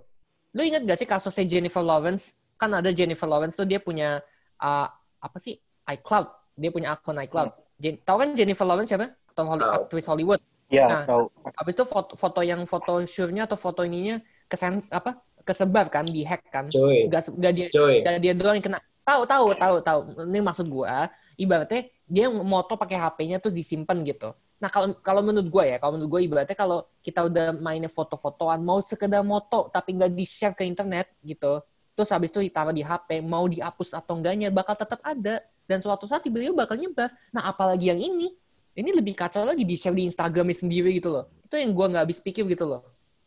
Lu 0.55 0.63
ingat 0.63 0.87
gak 0.87 0.99
sih 1.03 1.07
kasusnya 1.07 1.43
Jennifer 1.43 1.83
Lawrence? 1.83 2.31
Kan 2.55 2.71
ada 2.71 2.87
Jennifer 2.95 3.27
Lawrence 3.27 3.59
tuh 3.59 3.67
dia 3.67 3.83
punya 3.83 4.23
uh, 4.63 4.87
apa 5.19 5.37
sih 5.43 5.59
iCloud. 5.83 6.55
Dia 6.55 6.71
punya 6.71 6.95
akun 6.95 7.19
iCloud. 7.27 7.51
Jen, 7.75 7.99
tahu 8.07 8.23
kan 8.23 8.29
Jennifer 8.39 8.63
Lawrence 8.63 8.87
siapa? 8.87 9.11
Atau 9.35 9.43
Holly, 9.51 9.67
Tahu. 9.67 9.75
aktris 9.83 10.07
Hollywood. 10.07 10.41
Ya, 10.71 10.87
Nah, 10.87 11.03
tahu. 11.03 11.27
Habis 11.59 11.75
itu 11.75 11.83
foto, 11.83 12.15
foto 12.15 12.39
yang 12.39 12.63
foto 12.63 13.03
shoot-nya 13.03 13.51
atau 13.51 13.59
foto 13.59 13.83
ininya 13.83 14.23
kesen 14.47 14.79
apa? 14.95 15.19
Kesebar 15.45 15.87
kan, 15.93 16.03
dihack 16.09 16.41
kan. 16.49 16.67
Coy, 16.73 17.05
Gak, 17.07 17.29
gak 17.37 17.53
dia 17.53 17.67
coy. 17.69 18.01
gak 18.01 18.17
dia 18.19 18.33
doang 18.33 18.57
yang 18.57 18.65
kena. 18.65 18.79
Tahu 19.05 19.21
tahu 19.29 19.45
tahu 19.53 19.75
tahu. 19.85 19.99
Ini 20.25 20.41
maksud 20.41 20.65
gua, 20.65 21.13
ibaratnya 21.37 21.85
dia 22.09 22.25
moto 22.33 22.73
pakai 22.73 22.97
HP-nya 22.97 23.37
tuh 23.37 23.53
disimpan 23.53 24.01
gitu. 24.01 24.33
Nah, 24.57 24.69
kalau 24.73 24.97
kalau 25.05 25.21
menurut 25.21 25.45
gua 25.53 25.63
ya, 25.69 25.77
kalau 25.77 26.01
menurut 26.01 26.09
gua 26.17 26.21
ibaratnya 26.25 26.57
kalau 26.57 26.81
kita 27.05 27.29
udah 27.29 27.53
mainnya 27.61 27.91
foto-fotoan, 27.91 28.65
mau 28.65 28.81
sekedar 28.81 29.21
moto 29.21 29.69
tapi 29.69 29.93
nggak 29.93 30.11
di-share 30.17 30.55
ke 30.57 30.65
internet 30.65 31.13
gitu. 31.21 31.61
Terus 31.93 32.09
habis 32.09 32.33
itu 32.33 32.41
ditaruh 32.41 32.73
di 32.73 32.81
HP, 32.81 33.21
mau 33.21 33.45
dihapus 33.45 33.93
atau 33.93 34.17
enggaknya 34.17 34.49
bakal 34.49 34.73
tetap 34.75 34.99
ada 35.05 35.39
dan 35.69 35.79
suatu 35.79 36.09
saat 36.09 36.25
tiba-tiba 36.25 36.65
bakal 36.65 36.75
nyebar. 36.75 37.13
Nah, 37.29 37.45
apalagi 37.45 37.93
yang 37.93 38.01
ini, 38.01 38.33
ini 38.73 38.89
lebih 38.89 39.13
kacau 39.13 39.45
lagi 39.45 39.61
di 39.63 39.77
share 39.77 39.93
di 39.93 40.09
Instagramnya 40.09 40.57
sendiri 40.57 40.91
gitu 40.97 41.13
loh. 41.13 41.29
Itu 41.45 41.61
yang 41.61 41.71
gua 41.77 41.93
nggak 41.93 42.03
habis 42.09 42.19
pikir 42.19 42.43
gitu 42.49 42.65
loh. 42.65 42.81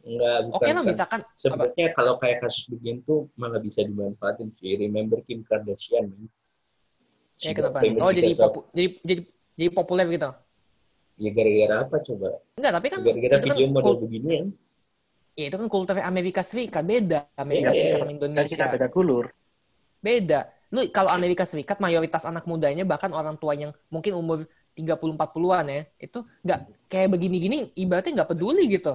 Enggak, 0.07 0.39
bukan. 0.47 0.57
Oke 0.63 0.71
lah 0.71 0.83
kan. 0.83 0.87
misalkan 0.87 1.21
apa? 1.21 1.35
Sebenarnya 1.37 1.87
kalau 1.93 2.15
kayak 2.23 2.39
kasus 2.47 2.65
begini 2.71 3.03
tuh 3.03 3.27
malah 3.35 3.59
bisa 3.59 3.83
dimanfaatin 3.83 4.55
sih. 4.57 4.79
Remember 4.79 5.19
Kim 5.27 5.43
Kardashian, 5.43 6.09
man. 6.15 6.31
Ya 7.39 7.51
kenapa? 7.55 7.79
Oh 8.03 8.11
jadi 8.11 8.31
popu- 8.35 8.67
jadi 8.75 8.89
jadi 9.07 9.21
jadi 9.59 9.71
populer 9.75 10.07
gitu. 10.11 10.31
Ya 11.19 11.31
gara-gara 11.35 11.75
apa 11.83 11.97
coba? 12.03 12.29
Enggak, 12.55 12.73
tapi 12.79 12.87
kan 12.95 12.99
Gara-gara 13.03 13.35
itu 13.35 13.47
kan 13.51 13.57
video 13.59 13.67
model 13.75 13.95
kul- 13.95 14.01
beginian. 14.07 14.45
ya, 15.35 15.45
itu 15.51 15.57
kan 15.59 15.69
kultur 15.71 15.95
Amerika 15.99 16.43
Serikat 16.43 16.83
beda. 16.87 17.27
Amerika 17.35 17.71
Iya, 17.71 17.75
iya. 17.75 17.83
Serikat 17.83 17.99
sama 17.99 18.07
Kan 18.07 18.15
Indonesia. 18.15 18.55
kita 18.55 18.67
beda 18.75 18.89
kulur. 18.91 19.25
Beda. 19.99 20.41
Lu 20.71 20.81
kalau 20.95 21.11
Amerika 21.11 21.43
Serikat 21.43 21.79
mayoritas 21.83 22.23
anak 22.23 22.47
mudanya 22.47 22.87
bahkan 22.87 23.11
orang 23.11 23.35
tua 23.39 23.55
yang 23.59 23.75
mungkin 23.91 24.15
umur 24.15 24.47
30 24.79 25.19
40-an 25.19 25.67
ya, 25.67 25.83
itu 25.99 26.19
nggak 26.47 26.61
kayak 26.87 27.09
begini-gini 27.11 27.75
ibaratnya 27.75 28.23
nggak 28.23 28.31
peduli 28.31 28.71
gitu. 28.71 28.95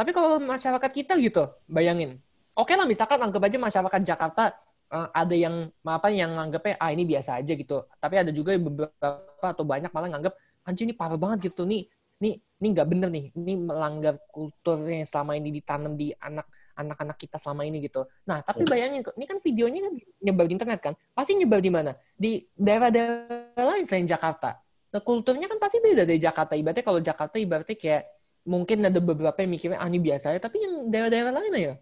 Tapi 0.00 0.16
kalau 0.16 0.40
masyarakat 0.40 0.90
kita 0.96 1.12
gitu, 1.20 1.44
bayangin. 1.68 2.16
Oke 2.56 2.72
lah 2.72 2.88
misalkan 2.88 3.20
anggap 3.20 3.44
aja 3.44 3.60
masyarakat 3.60 4.00
Jakarta 4.00 4.56
eh, 4.88 5.08
ada 5.12 5.36
yang 5.36 5.68
apa 5.84 6.08
yang 6.08 6.40
nganggapnya 6.40 6.80
ah 6.80 6.88
ini 6.88 7.04
biasa 7.04 7.36
aja 7.36 7.52
gitu. 7.52 7.84
Tapi 8.00 8.14
ada 8.16 8.32
juga 8.32 8.56
beberapa 8.56 9.20
atau 9.44 9.60
banyak 9.60 9.92
malah 9.92 10.08
nganggap 10.08 10.32
anjir 10.64 10.88
ini 10.88 10.96
parah 10.96 11.20
banget 11.20 11.52
gitu 11.52 11.68
nih. 11.68 11.84
Nih 12.16 12.40
ini 12.40 12.66
nggak 12.72 12.88
bener 12.88 13.08
nih. 13.12 13.24
Ini 13.36 13.52
melanggar 13.60 14.16
kultur 14.32 14.80
yang 14.88 15.04
selama 15.04 15.36
ini 15.36 15.52
ditanam 15.52 15.92
di 16.00 16.16
anak 16.16 16.48
anak-anak 16.80 17.20
kita 17.20 17.36
selama 17.36 17.68
ini 17.68 17.84
gitu. 17.84 18.08
Nah, 18.24 18.40
tapi 18.40 18.64
bayangin, 18.64 19.04
ini 19.04 19.26
kan 19.28 19.36
videonya 19.36 19.84
kan 19.84 19.92
nyebar 20.24 20.48
di 20.48 20.52
internet 20.56 20.80
kan? 20.80 20.94
Pasti 21.12 21.36
nyebar 21.36 21.60
di 21.60 21.68
mana? 21.68 21.92
Di 22.16 22.40
daerah-daerah 22.56 23.66
lain 23.76 23.84
selain 23.84 24.08
Jakarta. 24.08 24.56
Nah, 24.88 25.02
kulturnya 25.04 25.44
kan 25.44 25.60
pasti 25.60 25.76
beda 25.84 26.08
dari 26.08 26.16
Jakarta. 26.16 26.56
Ibaratnya 26.56 26.84
kalau 26.88 27.00
Jakarta 27.04 27.36
ibaratnya 27.36 27.76
kayak 27.76 28.02
mungkin 28.44 28.84
ada 28.84 29.00
beberapa 29.00 29.36
yang 29.40 29.52
mikirnya, 29.52 29.78
ah 29.80 29.88
ini 29.88 30.00
biasa 30.00 30.34
aja. 30.34 30.40
Tapi 30.40 30.62
yang 30.62 30.88
daerah-daerah 30.88 31.32
lain 31.32 31.52
ya, 31.56 31.74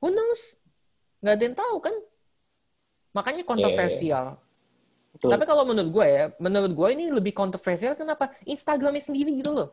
who 0.00 0.12
knows? 0.12 0.56
Nggak 1.24 1.34
ada 1.34 1.44
yang 1.44 1.56
tahu 1.56 1.76
kan? 1.80 1.94
Makanya 3.16 3.42
kontroversial. 3.48 4.26
Betul. 5.16 5.32
Tapi 5.32 5.44
kalau 5.48 5.64
menurut 5.64 5.90
gue 5.90 6.06
ya, 6.06 6.24
menurut 6.36 6.72
gue 6.76 6.88
ini 6.92 7.04
lebih 7.08 7.32
kontroversial 7.32 7.96
kenapa? 7.96 8.36
Instagramnya 8.44 9.00
sendiri 9.00 9.32
gitu 9.40 9.48
loh. 9.48 9.72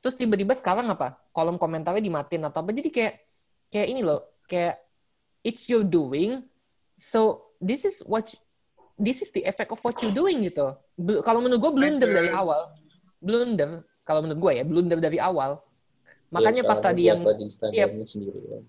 Terus 0.00 0.16
tiba-tiba 0.16 0.56
sekarang 0.56 0.88
apa? 0.88 1.20
Kolom 1.32 1.60
komentarnya 1.60 2.00
dimatiin 2.00 2.48
atau 2.48 2.64
apa? 2.64 2.72
Jadi 2.72 2.88
kayak 2.88 3.14
kayak 3.68 3.88
ini 3.92 4.00
loh, 4.00 4.24
kayak 4.48 4.80
it's 5.44 5.68
your 5.68 5.84
doing, 5.84 6.44
so 6.96 7.52
this 7.60 7.84
is 7.84 8.00
what 8.08 8.32
you- 8.32 8.40
this 8.96 9.20
is 9.20 9.28
the 9.32 9.44
effect 9.44 9.68
of 9.68 9.80
what 9.84 9.96
you 10.00 10.08
doing 10.08 10.44
gitu. 10.48 10.72
Kalau 11.24 11.44
menurut 11.44 11.60
gue 11.60 11.72
blunder 11.76 12.08
dari 12.08 12.30
awal, 12.32 12.72
blunder. 13.20 13.84
Kalau 14.04 14.20
menurut 14.24 14.40
gue 14.40 14.52
ya 14.60 14.64
blunder 14.64 15.00
dari 15.00 15.18
awal. 15.18 15.60
Makanya 16.32 16.62
Ya, 16.64 16.68
pas 16.68 16.78
tadi 16.80 17.02
yang 17.08 17.20
Instagramnya 17.24 18.06
sendiri 18.06 18.40
kan. 18.48 18.62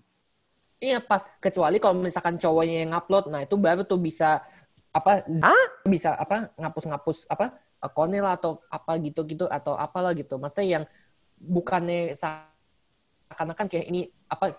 Iya 0.76 0.98
pas 1.00 1.24
kecuali 1.40 1.80
kalau 1.80 2.04
misalkan 2.04 2.36
cowoknya 2.36 2.84
yang 2.84 2.92
ngupload, 2.92 3.32
nah 3.32 3.40
itu 3.40 3.56
baru 3.56 3.80
tuh 3.88 3.96
bisa 3.96 4.44
apa 4.92 5.24
z- 5.24 5.44
bisa 5.88 6.12
apa 6.16 6.52
ngapus-ngapus 6.60 7.24
apa 7.32 7.56
akunnya 7.80 8.20
lah 8.20 8.36
atau 8.36 8.60
apa 8.68 8.92
gitu-gitu 9.00 9.48
atau 9.48 9.72
apalah 9.72 10.12
gitu. 10.12 10.36
Maksudnya 10.36 10.66
yang 10.80 10.84
bukannya 11.40 12.12
seakan-akan 12.20 13.66
kayak 13.72 13.86
ini 13.88 14.08
apa 14.28 14.56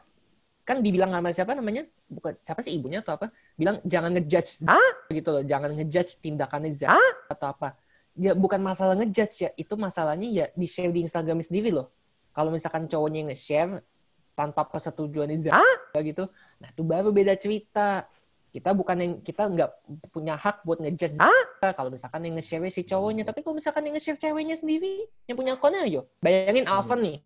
kan 0.68 0.82
dibilang 0.82 1.14
sama 1.14 1.30
siapa 1.32 1.54
namanya? 1.54 1.86
Bukan 2.10 2.34
siapa 2.42 2.66
sih 2.66 2.76
ibunya 2.76 3.06
atau 3.06 3.16
apa? 3.16 3.30
Bilang 3.56 3.78
jangan 3.86 4.12
ngejudge 4.18 4.66
gitu 5.14 5.30
loh 5.32 5.44
jangan 5.46 5.72
ngejudge 5.78 6.20
tindakannya 6.20 6.72
Z 6.76 6.90
atau 7.32 7.48
apa 7.56 7.78
ya 8.18 8.34
bukan 8.34 8.60
masalah 8.60 8.98
ngejudge 8.98 9.46
ya 9.46 9.50
itu 9.54 9.74
masalahnya 9.78 10.28
ya 10.28 10.46
di 10.58 10.68
share 10.68 10.90
di 10.90 11.06
Instagram 11.06 11.40
sendiri 11.46 11.70
loh. 11.70 11.94
Kalau 12.34 12.50
misalkan 12.50 12.90
cowoknya 12.90 13.26
yang 13.26 13.30
nge-share 13.34 13.82
tanpa 14.38 14.66
persetujuan 14.70 15.34
Z 15.42 15.50
gitu 15.98 16.30
nah 16.58 16.70
itu 16.74 16.82
baru 16.82 17.14
beda 17.14 17.38
cerita. 17.38 18.10
Kita 18.48 18.74
bukan 18.74 18.98
yang 18.98 19.14
kita 19.22 19.46
nggak 19.54 19.70
punya 20.10 20.34
hak 20.34 20.66
buat 20.66 20.82
ngejudge 20.82 21.22
kalau 21.78 21.94
misalkan 21.94 22.26
yang 22.26 22.34
nge-share 22.42 22.66
si 22.74 22.82
cowoknya 22.82 23.22
tapi 23.22 23.46
kalau 23.46 23.54
misalkan 23.54 23.86
yang 23.86 23.94
nge-share 23.94 24.18
ceweknya 24.18 24.58
sendiri 24.58 25.06
yang 25.30 25.38
punya 25.38 25.54
akunnya 25.54 25.86
ayo. 25.86 26.10
Bayangin 26.20 26.66
Alvan 26.66 27.06
nih. 27.06 27.18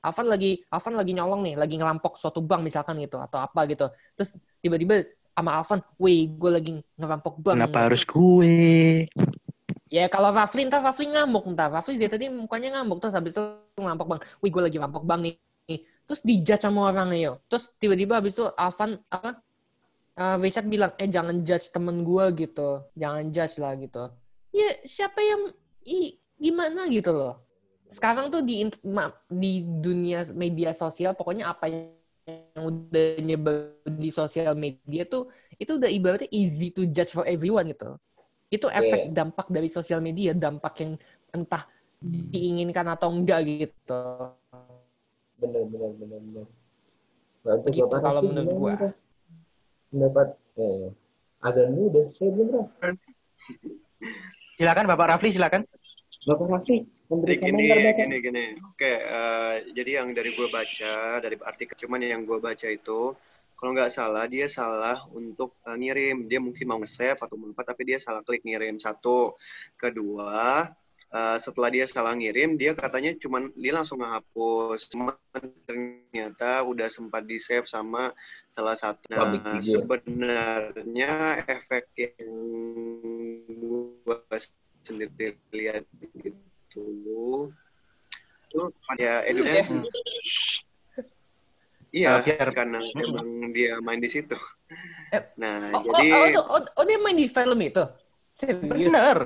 Alvan 0.00 0.26
lagi 0.32 0.64
Alvan 0.72 0.96
lagi 0.96 1.12
nyolong 1.12 1.44
nih 1.44 1.54
lagi 1.60 1.76
ngerampok 1.76 2.16
suatu 2.16 2.40
bank 2.40 2.64
misalkan 2.64 2.96
gitu 2.96 3.20
atau 3.20 3.44
apa 3.44 3.68
gitu. 3.68 3.92
Terus 4.16 4.32
tiba-tiba 4.64 5.04
sama 5.36 5.56
Alvan 5.56 5.80
wih 5.96 6.32
gue 6.36 6.50
lagi 6.52 6.72
ngerampok 7.00 7.34
bank 7.40 7.56
Kenapa 7.56 7.78
harus 7.88 8.02
gue? 8.04 8.52
Ya 9.90 10.06
kalau 10.06 10.30
Rafli 10.30 10.70
ntar 10.70 10.86
Rafli 10.86 11.10
ngamuk 11.10 11.50
ntar. 11.50 11.74
Rafli 11.74 11.98
dia 11.98 12.06
tadi 12.06 12.30
mukanya 12.30 12.78
ngamuk 12.78 13.02
terus 13.02 13.14
habis 13.18 13.34
itu 13.34 13.42
ngerampok 13.74 14.06
bang. 14.06 14.20
Wih 14.38 14.50
gue 14.54 14.62
lagi 14.62 14.78
rampok 14.78 15.02
bang 15.02 15.20
nih. 15.26 15.34
Terus 16.06 16.20
dijudge 16.22 16.62
sama 16.62 16.94
orang 16.94 17.10
yo. 17.18 17.32
Terus 17.50 17.74
tiba-tiba 17.82 18.22
habis 18.22 18.38
itu 18.38 18.46
Alvan 18.54 19.02
apa? 19.10 19.42
eh, 20.20 20.36
Richard 20.38 20.66
bilang 20.68 20.92
eh 21.00 21.08
jangan 21.10 21.42
judge 21.42 21.74
temen 21.74 22.06
gue 22.06 22.24
gitu. 22.38 22.86
Jangan 22.94 23.24
judge 23.34 23.56
lah 23.58 23.72
gitu. 23.74 24.04
Ya 24.54 24.70
siapa 24.86 25.18
yang 25.22 25.42
i, 25.86 26.18
gimana 26.38 26.86
gitu 26.86 27.10
loh. 27.10 27.42
Sekarang 27.90 28.30
tuh 28.30 28.46
di 28.46 28.62
di 29.30 29.52
dunia 29.66 30.22
media 30.34 30.70
sosial 30.70 31.18
pokoknya 31.18 31.50
apa 31.50 31.66
yang 31.66 32.62
udah 32.62 33.18
nyebar 33.18 33.74
di 33.90 34.10
sosial 34.14 34.54
media 34.54 35.02
tuh 35.02 35.26
itu 35.58 35.74
udah 35.74 35.90
ibaratnya 35.90 36.30
easy 36.30 36.70
to 36.70 36.86
judge 36.86 37.10
for 37.10 37.26
everyone 37.26 37.66
gitu. 37.66 37.98
Itu 38.50 38.66
efek 38.66 39.14
dampak 39.14 39.46
dari 39.46 39.70
sosial 39.70 40.02
media, 40.02 40.34
dampak 40.34 40.74
yang 40.82 40.92
entah 41.30 41.64
diinginkan 42.02 42.86
atau 42.90 43.14
enggak 43.14 43.46
gitu. 43.46 44.02
Bener, 45.38 45.62
bener, 45.70 45.90
bener, 45.96 46.18
bener. 46.18 46.46
Berarti 47.40 47.66
Begitu 47.70 47.86
Bapak 47.88 48.00
kalau 48.02 48.20
menurut 48.26 48.52
gua. 48.58 48.74
Pendapat, 49.90 50.28
eh, 50.58 50.86
agak 51.40 51.66
udah 51.72 52.04
saya 52.10 52.30
belum, 52.34 52.48
Raf. 52.52 52.68
Silakan 54.60 54.86
Bapak 54.86 55.06
Rafli 55.16 55.30
silakan. 55.32 55.62
Bapak 56.28 56.46
Raffi, 56.52 56.84
Jadi 56.84 57.08
memberi 57.08 57.34
gini, 57.40 57.64
gini, 57.96 58.16
gini. 58.20 58.44
Oke, 58.70 58.92
eh, 59.00 59.54
jadi 59.72 60.04
yang 60.04 60.12
dari 60.12 60.36
gue 60.36 60.46
baca, 60.52 61.18
dari 61.18 61.34
artikel, 61.40 61.74
cuman 61.74 62.04
yang 62.04 62.22
gue 62.28 62.38
baca 62.38 62.68
itu, 62.68 63.16
kalau 63.60 63.76
nggak 63.76 63.92
salah, 63.92 64.24
dia 64.24 64.48
salah 64.48 65.04
untuk 65.12 65.60
eh, 65.68 65.76
ngirim. 65.76 66.24
Dia 66.32 66.40
mungkin 66.40 66.64
mau 66.64 66.80
nge-save 66.80 67.20
atau 67.20 67.36
apa, 67.36 67.60
tapi 67.60 67.92
dia 67.92 68.00
salah 68.00 68.24
klik 68.24 68.40
ngirim. 68.40 68.80
Satu. 68.80 69.36
Kedua, 69.76 70.64
eh, 71.12 71.36
setelah 71.36 71.68
dia 71.68 71.84
salah 71.84 72.16
ngirim, 72.16 72.56
dia 72.56 72.72
katanya 72.72 73.12
cuman, 73.20 73.52
dia 73.52 73.76
langsung 73.76 74.00
ngehapus. 74.00 74.88
Cuman 74.88 75.12
ternyata 75.68 76.64
udah 76.64 76.88
sempat 76.88 77.28
di-save 77.28 77.68
sama 77.68 78.16
salah 78.48 78.80
satu. 78.80 79.12
Nah, 79.12 79.60
sebenarnya 79.60 81.44
efek 81.44 81.92
yang 82.00 82.32
gue 83.44 84.40
sendiri 84.80 85.36
lihat 85.52 85.84
itu 86.16 86.32
tuh 86.72 87.52
ya 88.96 89.20
eduknya 89.28 89.62
iya 91.90 92.18
Ah, 92.18 92.22
biar- 92.22 92.54
karena 92.54 92.78
emang 92.96 93.50
dia 93.54 93.78
main 93.82 94.00
di 94.00 94.10
situ 94.10 94.36
Eh, 95.10 95.22
nah 95.34 95.74
Oh, 95.74 95.82
jadi 95.90 96.38
oh, 96.38 96.54
oh, 96.54 96.62
oh, 96.62 96.62
oh, 96.78 96.84
dia 96.86 96.98
main 97.02 97.18
di 97.18 97.26
film 97.26 97.58
itu? 97.58 97.82
Serius? 98.38 98.94
Bener. 98.94 99.18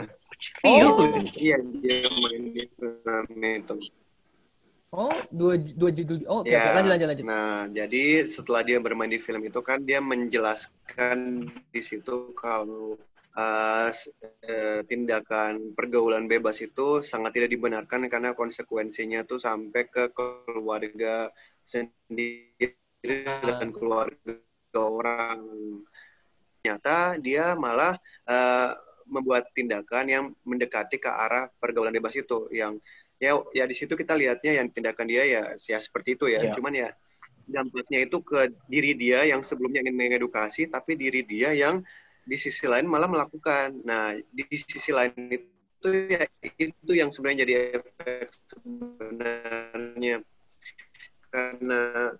Oh, 0.64 1.04
iya 1.36 1.60
dia 1.60 2.08
main 2.08 2.42
di 2.56 2.64
film 2.72 3.28
itu 3.44 3.76
oh 4.94 5.16
dua, 5.34 5.54
dua 5.58 5.90
judul. 5.90 6.22
Oh, 6.30 6.46
oke, 6.46 6.54
Ya. 6.54 6.70
oke. 6.70 6.74
lanjut, 6.78 6.90
lanjut, 6.94 7.08
lanjut. 7.10 7.24
Nah, 7.26 7.66
jadi 7.68 8.04
setelah 8.30 8.62
dia 8.62 8.78
bermain 8.78 9.10
di 9.10 9.18
film 9.18 9.42
itu 9.42 9.60
kan 9.60 9.82
dia 9.82 9.98
menjelaskan 9.98 11.50
di 11.74 11.82
situ 11.82 12.30
kalau 12.38 12.94
uh, 13.34 13.90
eh, 14.46 14.80
tindakan 14.86 15.74
pergaulan 15.74 16.30
bebas 16.30 16.62
itu 16.62 17.02
sangat 17.02 17.34
tidak 17.34 17.50
dibenarkan 17.50 18.06
karena 18.06 18.32
konsekuensinya 18.32 19.26
tuh 19.26 19.42
sampai 19.42 19.90
ke 19.90 20.14
keluarga 20.14 21.28
sendiri 21.64 22.76
dan 23.42 23.72
keluarga 23.72 24.38
orang. 24.76 25.40
Ternyata 26.60 27.20
dia 27.20 27.52
malah 27.56 27.96
eh, 28.28 28.70
membuat 29.08 29.52
tindakan 29.52 30.04
yang 30.08 30.24
mendekati 30.44 30.96
ke 30.96 31.08
arah 31.08 31.48
pergaulan 31.60 31.92
bebas 31.92 32.16
itu. 32.16 32.48
Yang 32.52 32.80
ya 33.20 33.40
ya 33.52 33.64
di 33.64 33.74
situ 33.76 33.94
kita 33.96 34.16
lihatnya 34.16 34.60
yang 34.60 34.68
tindakan 34.72 35.06
dia 35.08 35.24
ya 35.24 35.42
ya 35.60 35.78
seperti 35.80 36.16
itu 36.16 36.28
ya. 36.28 36.40
Ya. 36.44 36.52
cuman 36.56 36.72
ya 36.72 36.88
dampaknya 37.44 38.08
itu 38.08 38.24
ke 38.24 38.52
diri 38.72 38.96
dia 38.96 39.28
yang 39.28 39.44
sebelumnya 39.44 39.84
ingin 39.84 39.96
mengedukasi 39.96 40.72
tapi 40.72 40.96
diri 40.96 41.20
dia 41.28 41.52
yang 41.52 41.84
di 42.24 42.36
sisi 42.40 42.64
lain 42.64 42.88
malah 42.88 43.08
melakukan. 43.08 43.84
Nah 43.84 44.16
di 44.32 44.44
sisi 44.56 44.88
lain 44.90 45.12
itu 45.28 45.88
ya 46.08 46.24
itu 46.56 46.92
yang 46.96 47.12
sebenarnya 47.12 47.44
jadi 47.44 47.54
efek 47.76 48.32
sebenarnya 48.48 50.24
karena 51.34 52.14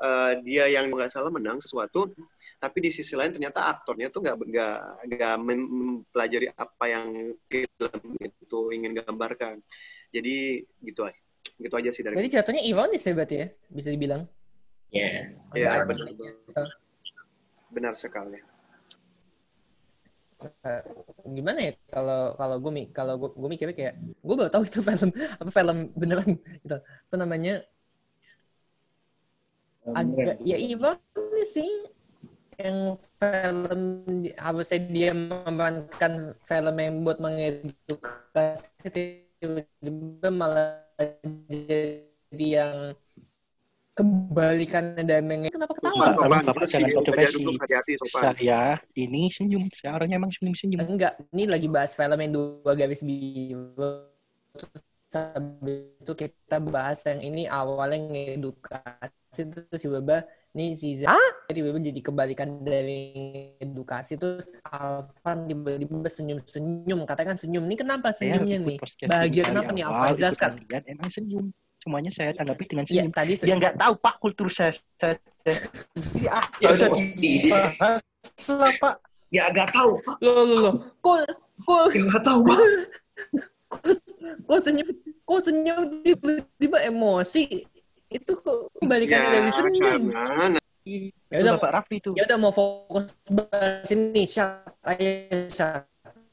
eh, 0.00 0.32
dia 0.44 0.64
yang 0.68 0.92
nggak 0.92 1.08
salah 1.08 1.32
menang 1.32 1.56
sesuatu 1.64 2.12
tapi 2.60 2.78
di 2.84 2.90
sisi 2.92 3.16
lain 3.16 3.32
ternyata 3.32 3.64
aktornya 3.72 4.12
tuh 4.12 4.20
nggak 4.20 4.36
nggak 4.36 4.76
nggak 5.16 5.34
mem- 5.40 5.70
mempelajari 5.72 6.52
apa 6.52 6.84
yang 6.84 7.32
film 7.48 8.00
itu 8.20 8.60
ingin 8.76 8.92
gambarkan. 9.00 9.64
Jadi 10.12 10.60
gitu 10.84 11.08
aja 11.08 11.16
gitu 11.60 11.74
aja 11.76 11.90
sih 11.92 12.02
dari 12.04 12.16
Berarti 12.16 12.32
jatuhnya 12.36 12.62
ironis 12.64 13.04
ya 13.04 13.12
berarti 13.12 13.36
ya, 13.36 13.46
bisa 13.68 13.88
dibilang. 13.92 14.22
Ya, 14.90 15.28
ya 15.54 15.68
Agak 15.84 15.94
benar. 15.94 16.06
aneh. 16.08 16.70
benar 17.70 17.94
sekali. 17.94 18.40
Eh, 20.40 20.82
gimana 21.28 21.60
ya 21.68 21.72
kalau 21.92 22.32
kalau 22.34 22.56
gue 22.64 22.72
kalau 22.96 23.14
gue 23.20 23.30
gue 23.36 23.48
mikirnya 23.52 23.76
kayak 23.76 23.94
gue 24.00 24.34
baru 24.40 24.48
tahu 24.48 24.64
itu 24.64 24.80
film 24.88 25.10
apa 25.12 25.50
film 25.52 25.78
beneran 25.92 26.28
gitu. 26.64 26.76
Apa 26.80 27.16
namanya 27.20 27.60
agak 29.88 30.36
ya 30.44 30.56
ironis 30.60 31.50
sih 31.50 31.70
yang 32.60 32.92
film 33.16 33.82
harusnya 34.36 34.80
dia 34.84 35.12
memerankan 35.16 36.36
film 36.44 36.76
yang 36.76 36.94
buat 37.00 37.16
mengedukasi 37.16 38.68
tiba-tiba 39.40 40.28
malah 40.28 40.84
jadi 41.48 42.46
yang 42.60 42.76
kebalikannya 43.96 45.02
dari 45.04 45.24
menge- 45.24 45.52
kenapa 45.52 45.72
ketawa 45.76 46.04
sama. 46.16 46.36
Bapak 46.44 46.64
jangan 46.68 46.88
si 46.88 46.94
kontroversi. 46.94 47.38
Saya 48.08 48.62
ini 48.96 49.28
senyum. 49.28 49.68
Saya 49.72 49.90
orangnya 50.00 50.16
emang 50.20 50.32
senyum-senyum. 50.32 50.78
Enggak, 50.84 51.20
ini 51.32 51.44
lagi 51.48 51.68
bahas 51.68 51.92
film 51.92 52.16
yang 52.16 52.32
dua 52.32 52.72
garis 52.76 53.02
biru. 53.04 54.08
Terus 54.56 54.80
habis 55.12 55.90
itu 55.98 56.12
kita 56.14 56.56
bahas 56.60 57.02
yang 57.04 57.20
ini 57.20 57.42
awalnya 57.44 57.98
ngedukasi 57.98 59.40
terus 59.46 59.80
tiba-tiba 59.80 60.22
nih 60.50 60.74
si 60.74 60.98
Z 60.98 61.06
tiba-tiba 61.46 61.78
jadi 61.82 62.00
kebalikan 62.02 62.62
dari 62.62 63.00
edukasi 63.58 64.14
terus 64.14 64.50
Alvan 64.62 65.46
tiba-tiba 65.46 66.06
senyum-senyum 66.06 67.06
katakan 67.06 67.34
senyum 67.34 67.66
ini 67.66 67.76
kenapa 67.76 68.10
Saya 68.10 68.38
senyumnya 68.38 68.56
nih 68.60 68.76
bahagia 69.04 69.42
ini 69.42 69.48
kenapa 69.50 69.70
nih 69.70 69.84
Alvan 69.86 70.10
jelaskan 70.14 70.50
emang 70.86 71.10
senyum. 71.10 71.46
Semuanya 71.80 72.12
saya 72.12 72.36
tanggapi 72.36 72.68
dengan 72.68 72.84
Iya 72.84 73.08
senyum. 73.08 73.12
tadi 73.16 73.32
Dia 73.40 73.54
nggak 73.56 73.74
tahu 73.80 73.94
Pak 73.96 74.14
kultur 74.20 74.48
saya. 74.52 74.76
saya 75.00 75.16
Jadi 75.40 76.28
ah, 76.28 76.44
Ya, 76.60 76.68
nggak 76.68 76.76
usah 76.76 76.88
emosi. 76.92 77.30
dibahas 77.40 78.02
lah 78.52 78.72
Pak. 78.76 78.94
ya 79.32 79.42
agak 79.48 79.68
tahu, 79.72 79.96
Pak. 80.04 80.16
lo 80.20 80.30
lo 80.36 80.56
lo 80.60 80.72
kok 81.00 81.16
kok 81.64 81.84
Ya 81.96 82.02
nggak 82.04 82.20
tahu, 82.20 82.38
Pak. 82.44 82.58
Kok 84.50 84.60
senyum 84.66 84.88
kok 85.22 85.40
senyum 85.46 86.02
tiba-tiba 86.02 86.78
emosi 86.90 87.62
itu 88.10 88.32
kok 88.42 88.74
kebalikannya 88.82 89.28
dari 89.38 89.52
senyum 89.54 90.02
Ya 91.30 91.44
udah, 91.46 91.60
Bapak 91.60 91.70
Raffi 91.70 92.02
itu. 92.02 92.10
Ya 92.18 92.26
udah 92.26 92.38
mau 92.40 92.50
fokus 92.50 93.14
bahas 93.28 93.86
ini 93.92 94.26
Syat 94.26 94.74
aja. 94.82 95.86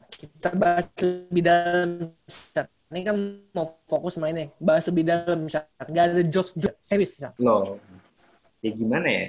Kita 0.10 0.56
bahas 0.56 0.90
lebih 0.98 1.44
dalam 1.46 2.16
Syat. 2.26 2.66
Ini 2.90 3.06
kan 3.06 3.16
mau 3.54 3.78
fokus 3.86 4.18
mainnya 4.18 4.50
bahas 4.58 4.88
lebih 4.90 5.06
dalam 5.06 5.46
Syat. 5.46 5.68
Gak 5.92 6.06
ada 6.16 6.24
jokes 6.26 6.58
jokes 6.58 6.80
serius. 6.82 7.22
Loh, 7.38 7.78
ya 8.64 8.72
gimana 8.74 9.06
ya? 9.06 9.26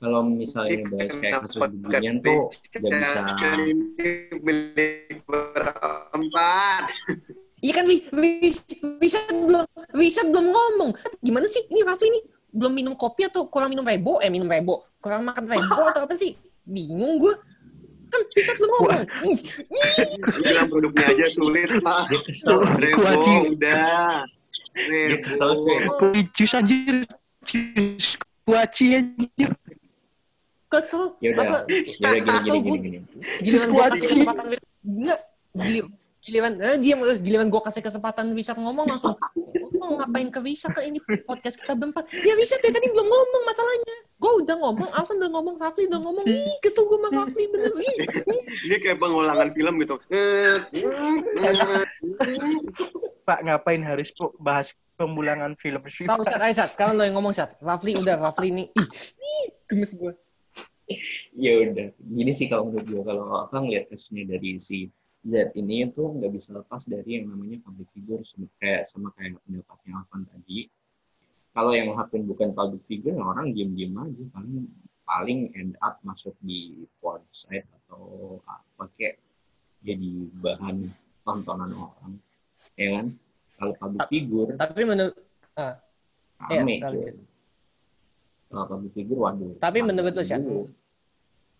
Kalau 0.00 0.20
misalnya 0.28 0.84
bahas 0.92 1.14
kayak 1.16 1.44
kasus 1.44 1.60
beginian 1.60 2.20
tuh 2.20 2.48
nggak 2.72 2.92
bisa 3.04 3.20
ini 3.68 4.08
milik 4.40 5.20
berempat 5.28 6.82
Iya 7.60 7.72
kan 7.72 7.84
Wi- 7.84 8.08
Wi- 8.08 8.56
Wisat 8.98 9.28
belum 9.28 9.64
Wisat 9.92 10.26
belum 10.28 10.46
ngomong. 10.48 10.90
Gimana 11.20 11.44
sih 11.46 11.60
ini 11.68 11.84
Raffi 11.84 12.08
ini 12.08 12.20
belum 12.50 12.72
minum 12.72 12.94
kopi 12.96 13.24
atau 13.24 13.46
kurang 13.46 13.68
minum 13.68 13.84
rebo? 13.84 14.16
Eh 14.18 14.28
minum 14.28 14.48
rebo. 14.48 14.88
Kurang 14.98 15.22
makan 15.22 15.44
rebo 15.44 15.82
atau 15.84 16.04
apa 16.04 16.16
sih? 16.16 16.34
Bingung 16.64 17.20
gue. 17.20 17.34
Kan 18.08 18.20
Wisat 18.32 18.56
belum 18.56 18.70
ngomong. 18.74 19.02
Ih, 19.22 19.38
bilang 20.40 20.66
produknya 20.66 21.04
aja 21.06 21.26
sulit 21.30 21.68
pak 21.78 22.00
Rebo 22.80 22.96
Kuaci. 22.98 23.32
udah 23.52 24.24
Rebo. 24.74 25.92
Kopi 25.94 26.20
jus 26.32 26.52
anjir. 26.52 27.04
Jus 27.44 28.16
kuaci 28.42 28.86
anjir. 28.96 29.50
kesel. 30.70 31.18
Ya 31.18 31.34
udah, 31.34 31.44
Apa? 31.44 31.58
ya 31.66 32.10
gini 32.14 32.38
gini 32.40 32.58
gini 32.62 32.78
gini. 32.78 32.98
giliran 33.42 33.68
gue 33.68 33.74
Kuat 33.74 33.90
kasih 33.90 34.00
sih. 34.00 34.08
kesempatan 34.16 34.44
enggak 34.80 35.20
giliran 36.20 36.52
eh, 36.60 36.76
dia 36.76 36.94
giliran 37.16 37.48
gue 37.48 37.62
kasih 37.64 37.80
kesempatan 37.80 38.36
Wisat 38.36 38.60
ngomong 38.60 38.84
langsung 38.84 39.16
oh, 39.80 39.92
ngapain 39.96 40.28
ke 40.28 40.40
Wisat 40.44 40.76
ke 40.76 40.84
ini? 40.84 41.00
Podcast 41.24 41.56
kita 41.60 41.72
berempat 41.72 42.12
ya 42.12 42.36
Wisat 42.36 42.60
ya 42.60 42.70
tadi 42.70 42.88
belum 42.92 43.08
ngomong 43.08 43.42
masalahnya. 43.48 43.96
Gue 44.20 44.32
udah 44.44 44.56
ngomong 44.60 44.90
Alvan 44.92 45.16
udah 45.16 45.30
ngomong 45.32 45.56
Rafli 45.56 45.88
udah 45.88 46.00
ngomong. 46.00 46.24
Ih 46.28 46.56
kesel 46.60 46.84
gue 46.84 46.98
sama 47.00 47.08
Rafli 47.24 47.44
bener. 47.48 47.72
Ih, 47.72 47.96
ini 48.68 48.76
kayak 48.84 49.00
pengulangan 49.00 49.48
film 49.56 49.74
gitu. 49.80 49.96
Pak 53.24 53.38
ngapain 53.48 53.80
harus 53.80 54.12
bahas 54.36 54.68
pemulangan 55.00 55.56
film 55.56 55.80
sih? 55.88 56.04
tahu 56.04 56.20
Pak? 56.20 56.28
Sat 56.28 56.40
ayo 56.44 56.54
Sat 56.54 56.70
sekarang 56.76 57.00
lo 57.00 57.02
yang 57.08 57.16
ngomong 57.16 57.32
Sat 57.32 57.56
Rafli 57.64 57.96
udah 57.96 58.20
Rafli 58.20 58.52
ini 58.52 58.64
ih, 58.68 58.88
ih 59.16 59.46
gemes 59.64 59.96
gue 59.96 60.12
Ya 61.38 61.54
udah, 61.62 61.94
gini 62.02 62.34
sih 62.34 62.50
kalau 62.50 62.66
menurut 62.66 62.86
gue 62.90 63.02
kalau 63.06 63.46
apa 63.46 63.62
ngeliat 63.62 63.86
kasusnya 63.86 64.26
dari 64.26 64.58
si 64.58 64.90
Z 65.20 65.52
ini 65.52 65.84
itu 65.84 66.00
nggak 66.00 66.32
bisa 66.32 66.56
lepas 66.56 66.88
dari 66.88 67.20
yang 67.20 67.28
namanya 67.28 67.60
public 67.60 67.88
figure 67.92 68.24
sama 68.24 68.48
kayak 68.56 68.88
sama 68.88 69.08
kayak 69.16 69.36
pendapatnya 69.44 69.92
Alvan 70.00 70.22
tadi. 70.32 70.58
Kalau 71.52 71.70
yang 71.76 71.92
ngelakuin 71.92 72.24
bukan 72.24 72.48
public 72.56 72.82
figure, 72.88 73.16
ya 73.18 73.24
orang 73.26 73.52
diem-diem 73.52 73.92
aja 74.00 74.24
paling 74.32 74.70
paling 75.04 75.40
end 75.58 75.74
up 75.82 75.98
masuk 76.06 76.32
di 76.40 76.86
porn 77.02 77.20
site 77.34 77.66
atau 77.84 78.38
apa 78.46 78.86
kayak 78.96 79.18
jadi 79.82 80.30
bahan 80.40 80.88
tontonan 81.26 81.74
orang, 81.74 82.12
ya 82.78 82.88
kan? 83.02 83.06
Kalau 83.60 83.72
public 83.76 84.00
figure, 84.08 84.50
tapi 84.56 84.82
menurut 84.88 85.16
Iya, 86.48 86.64
rame 86.64 86.74
kalau 86.80 86.94
cuy. 86.96 87.04
gitu. 87.04 87.22
Kalau 88.48 88.64
public 88.66 88.92
figure, 88.96 89.20
waduh. 89.20 89.52
Tapi 89.60 89.78
rame 89.84 89.88
menurut 89.92 90.12
lo, 90.16 90.22
Syat? 90.24 90.40
dulu. 90.40 90.64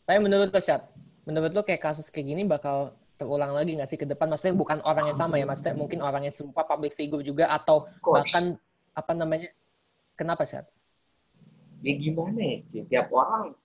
Tapi 0.09 0.19
menurut 0.25 0.49
lo, 0.49 0.61
Syat, 0.63 0.83
menurut 1.29 1.53
lo 1.53 1.61
kayak 1.61 1.83
kasus 1.85 2.09
kayak 2.09 2.27
gini 2.33 2.43
bakal 2.49 2.97
terulang 3.21 3.53
lagi 3.53 3.77
nggak 3.77 3.91
sih 3.93 4.01
ke 4.01 4.09
depan? 4.09 4.33
Maksudnya 4.33 4.57
bukan 4.57 4.81
orang 4.89 5.13
yang 5.13 5.19
sama 5.21 5.37
ya, 5.37 5.45
maksudnya 5.45 5.77
mungkin 5.77 6.01
orang 6.01 6.25
yang 6.25 6.33
serupa 6.33 6.65
public 6.65 6.97
figure 6.97 7.21
juga 7.21 7.53
atau 7.53 7.85
bahkan 8.01 8.57
apa 8.97 9.13
namanya? 9.13 9.53
Kenapa, 10.17 10.49
Syat? 10.49 10.65
ya 11.81 11.97
gimana 11.97 12.41
ya 12.41 12.59
sih 12.69 12.85
tiap 12.93 13.09
orang 13.09 13.57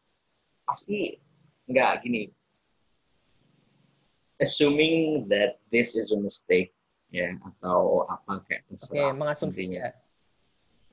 pasti 0.63 1.19
nggak 1.67 1.91
gini 2.07 2.31
assuming 4.39 5.27
that 5.27 5.59
this 5.71 5.95
is 5.99 6.11
a 6.15 6.19
mistake 6.19 6.71
ya 7.11 7.35
atau 7.43 8.03
apa 8.07 8.43
kayak 8.47 8.63
Oke, 8.67 8.75
terserah 8.75 9.13
mengasumsi 9.15 9.67
intinya. 9.67 9.91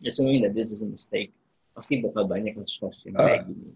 ya. 0.02 0.08
assuming 0.10 0.42
that 0.42 0.54
this 0.54 0.74
is 0.74 0.82
a 0.82 0.88
mistake 0.88 1.30
pasti 1.72 2.02
bakal 2.02 2.28
banyak 2.28 2.52
kasus-kasus 2.58 3.06
yang 3.06 3.16
kayak 3.16 3.42
gini 3.46 3.70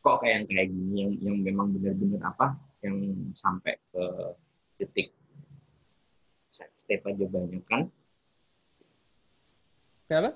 kok 0.00 0.16
kayak 0.20 0.32
yang 0.32 0.44
kayak 0.48 0.66
gini 0.70 0.92
yang 0.96 1.12
yang 1.20 1.36
memang 1.40 1.66
benar-benar 1.76 2.20
apa 2.36 2.46
yang 2.80 2.96
sampai 3.36 3.76
ke 3.92 4.04
titik 4.80 5.12
tape 6.90 7.06
aja 7.06 7.26
banyak 7.30 7.62
kan 7.70 7.86
Kenapa? 10.10 10.34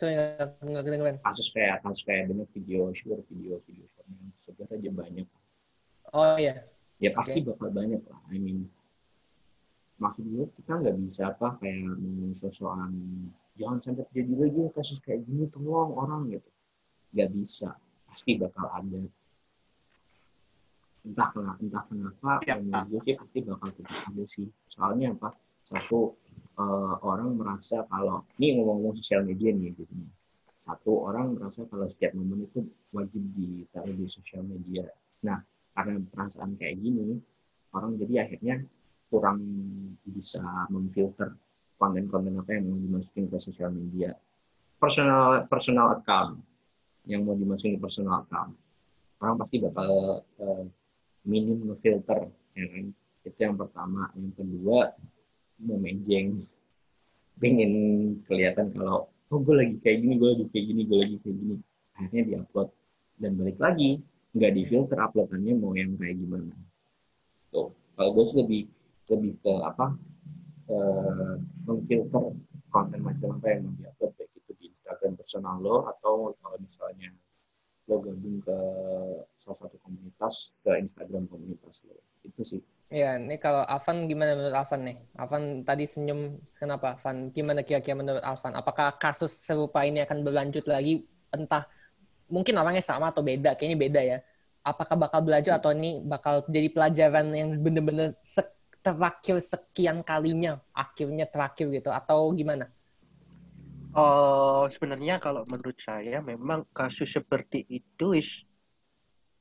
Sorry, 0.00 0.16
nggak 0.16 0.80
kedengeran. 0.88 1.20
kasus 1.20 1.52
kayak 1.52 1.84
kasus 1.84 2.08
kayak 2.08 2.32
banyak 2.32 2.48
video 2.56 2.88
shoot 2.96 3.20
video 3.28 3.60
video 3.68 3.84
yang 3.84 4.32
sebenarnya 4.40 4.80
aja 4.80 4.90
banyak. 4.96 5.28
Oh 6.16 6.40
iya. 6.40 6.64
ya 7.04 7.12
pasti 7.12 7.44
bakal 7.44 7.68
banyak 7.68 8.00
lah 8.08 8.16
I 8.32 8.40
mean. 8.40 8.64
Maksud 10.00 10.24
gue 10.24 10.48
kita 10.56 10.72
nggak 10.80 10.96
bisa 11.04 11.36
apa 11.36 11.60
kayak 11.60 12.00
sosokan 12.32 12.96
jangan 13.60 13.78
sampai 13.84 14.08
terjadi 14.08 14.32
lagi 14.40 14.60
kasus 14.72 15.04
kayak 15.04 15.20
gini 15.28 15.52
tolong 15.52 15.92
orang 16.00 16.32
gitu. 16.32 16.48
Nggak 17.12 17.28
bisa. 17.36 17.76
Pasti 18.08 18.40
bakal 18.40 18.72
ada 18.72 19.04
entah 21.04 21.28
kenapa 21.30 21.58
entah 21.60 21.84
kenapa 21.86 22.30
Ya. 22.48 22.56
gue 22.58 23.00
sih 23.04 23.14
pasti 23.16 23.38
bakal 23.44 23.68
tetap 23.76 24.00
ada 24.08 24.24
sih 24.24 24.46
soalnya 24.66 25.12
apa 25.12 25.36
satu 25.64 26.16
eh, 26.56 26.94
orang 27.04 27.36
merasa 27.36 27.84
kalau 27.88 28.24
ini 28.40 28.56
ngomong-ngomong 28.56 28.96
sosial 28.96 29.22
media 29.24 29.52
nih 29.52 29.72
gitu 29.76 29.92
satu 30.64 31.04
orang 31.04 31.36
merasa 31.36 31.68
kalau 31.68 31.84
setiap 31.92 32.16
momen 32.16 32.48
itu 32.48 32.64
wajib 32.96 33.20
ditaruh 33.36 33.92
di 33.92 34.08
sosial 34.08 34.48
media. 34.48 34.88
Nah, 35.28 35.36
karena 35.76 36.00
perasaan 36.08 36.56
kayak 36.56 36.80
gini, 36.80 37.20
orang 37.76 38.00
jadi 38.00 38.24
akhirnya 38.24 38.64
kurang 39.12 39.44
bisa 40.08 40.40
memfilter 40.72 41.36
konten-konten 41.76 42.40
apa 42.40 42.56
yang 42.56 42.64
mau 42.72 42.80
dimasukin 42.80 43.28
ke 43.28 43.36
sosial 43.36 43.76
media. 43.76 44.16
Personal 44.80 45.44
personal 45.52 46.00
account 46.00 46.40
yang 47.04 47.28
mau 47.28 47.36
dimasukin 47.36 47.76
ke 47.76 47.80
personal 47.84 48.24
account. 48.24 48.56
Orang 49.20 49.36
pasti 49.36 49.60
bakal 49.60 50.24
uh, 50.40 50.64
minim 51.24 51.58
ngefilter, 51.68 52.28
ya 52.54 52.66
kan? 52.68 52.86
Itu 53.24 53.38
yang 53.40 53.56
pertama. 53.56 54.12
Yang 54.16 54.32
kedua, 54.38 54.92
mau 55.64 55.78
menjeng. 55.80 56.40
Pengen 57.40 57.72
kelihatan 58.28 58.70
kalau 58.70 59.10
oh 59.34 59.40
gue 59.42 59.54
lagi 59.58 59.74
kayak 59.82 59.98
gini 59.98 60.14
gue 60.14 60.28
lagi 60.30 60.44
kayak 60.54 60.64
gini 60.70 60.82
gue 60.86 60.98
lagi 61.02 61.16
kayak 61.18 61.36
gini 61.42 61.56
akhirnya 61.98 62.22
diupload 62.30 62.68
dan 63.18 63.30
balik 63.34 63.58
lagi 63.58 63.90
nggak 64.34 64.52
di 64.54 64.62
filter 64.66 64.98
uploadannya 64.98 65.54
mau 65.58 65.74
yang 65.74 65.98
kayak 65.98 66.22
gimana 66.22 66.54
tuh 67.50 67.74
kalau 67.98 68.10
gue 68.14 68.24
sih 68.30 68.38
lebih 68.42 68.62
lebih 69.10 69.32
ke 69.42 69.52
apa 69.62 69.86
eh, 70.70 71.34
memfilter 71.66 72.24
konten 72.70 73.00
macam 73.02 73.38
apa 73.38 73.46
yang 73.50 73.60
mau 73.66 73.74
diupload 73.74 74.12
baik 74.18 74.30
itu 74.38 74.52
di 74.58 74.64
Instagram 74.70 75.12
personal 75.18 75.56
lo 75.58 75.76
atau 75.90 76.34
kalau 76.38 76.58
misalnya 76.62 77.10
lo 77.84 78.00
gabung 78.00 78.40
ke 78.40 78.58
salah 79.36 79.58
satu 79.60 79.76
komunitas 79.84 80.56
ke 80.64 80.72
Instagram 80.80 81.28
komunitas 81.28 81.84
lo 81.84 82.00
itu 82.24 82.42
sih 82.42 82.62
Iya, 82.94 83.18
ini 83.18 83.40
kalau 83.42 83.64
Avan 83.66 84.06
gimana 84.06 84.38
menurut 84.38 84.54
Avan 84.54 84.86
nih? 84.86 84.96
Avan 85.18 85.66
tadi 85.66 85.82
senyum, 85.88 86.38
kenapa? 86.54 86.94
Avan, 86.94 87.32
gimana 87.34 87.64
kira-kira 87.66 87.96
menurut 87.96 88.22
Avan? 88.22 88.54
Apakah 88.54 88.94
kasus 89.00 89.34
serupa 89.34 89.82
ini 89.82 90.04
akan 90.04 90.22
berlanjut 90.22 90.62
lagi? 90.68 91.02
Entah, 91.32 91.66
mungkin 92.30 92.54
orangnya 92.54 92.84
sama 92.84 93.10
atau 93.10 93.24
beda, 93.24 93.56
kayaknya 93.58 93.78
beda 93.80 94.00
ya. 94.04 94.18
Apakah 94.62 94.94
bakal 95.00 95.26
belajar 95.26 95.58
atau 95.58 95.74
ini 95.74 96.06
bakal 96.06 96.46
jadi 96.46 96.68
pelajaran 96.70 97.26
yang 97.34 97.58
benar-benar 97.58 98.14
terakhir 98.84 99.42
sekian 99.42 100.04
kalinya, 100.04 100.60
akhirnya 100.70 101.26
terakhir 101.26 101.72
gitu, 101.74 101.90
atau 101.90 102.30
gimana? 102.36 102.68
Oh, 103.94 104.66
sebenarnya 104.74 105.22
kalau 105.22 105.46
menurut 105.46 105.78
saya 105.78 106.18
memang 106.18 106.66
kasus 106.74 107.14
seperti 107.14 107.62
itu 107.70 108.18
is 108.18 108.26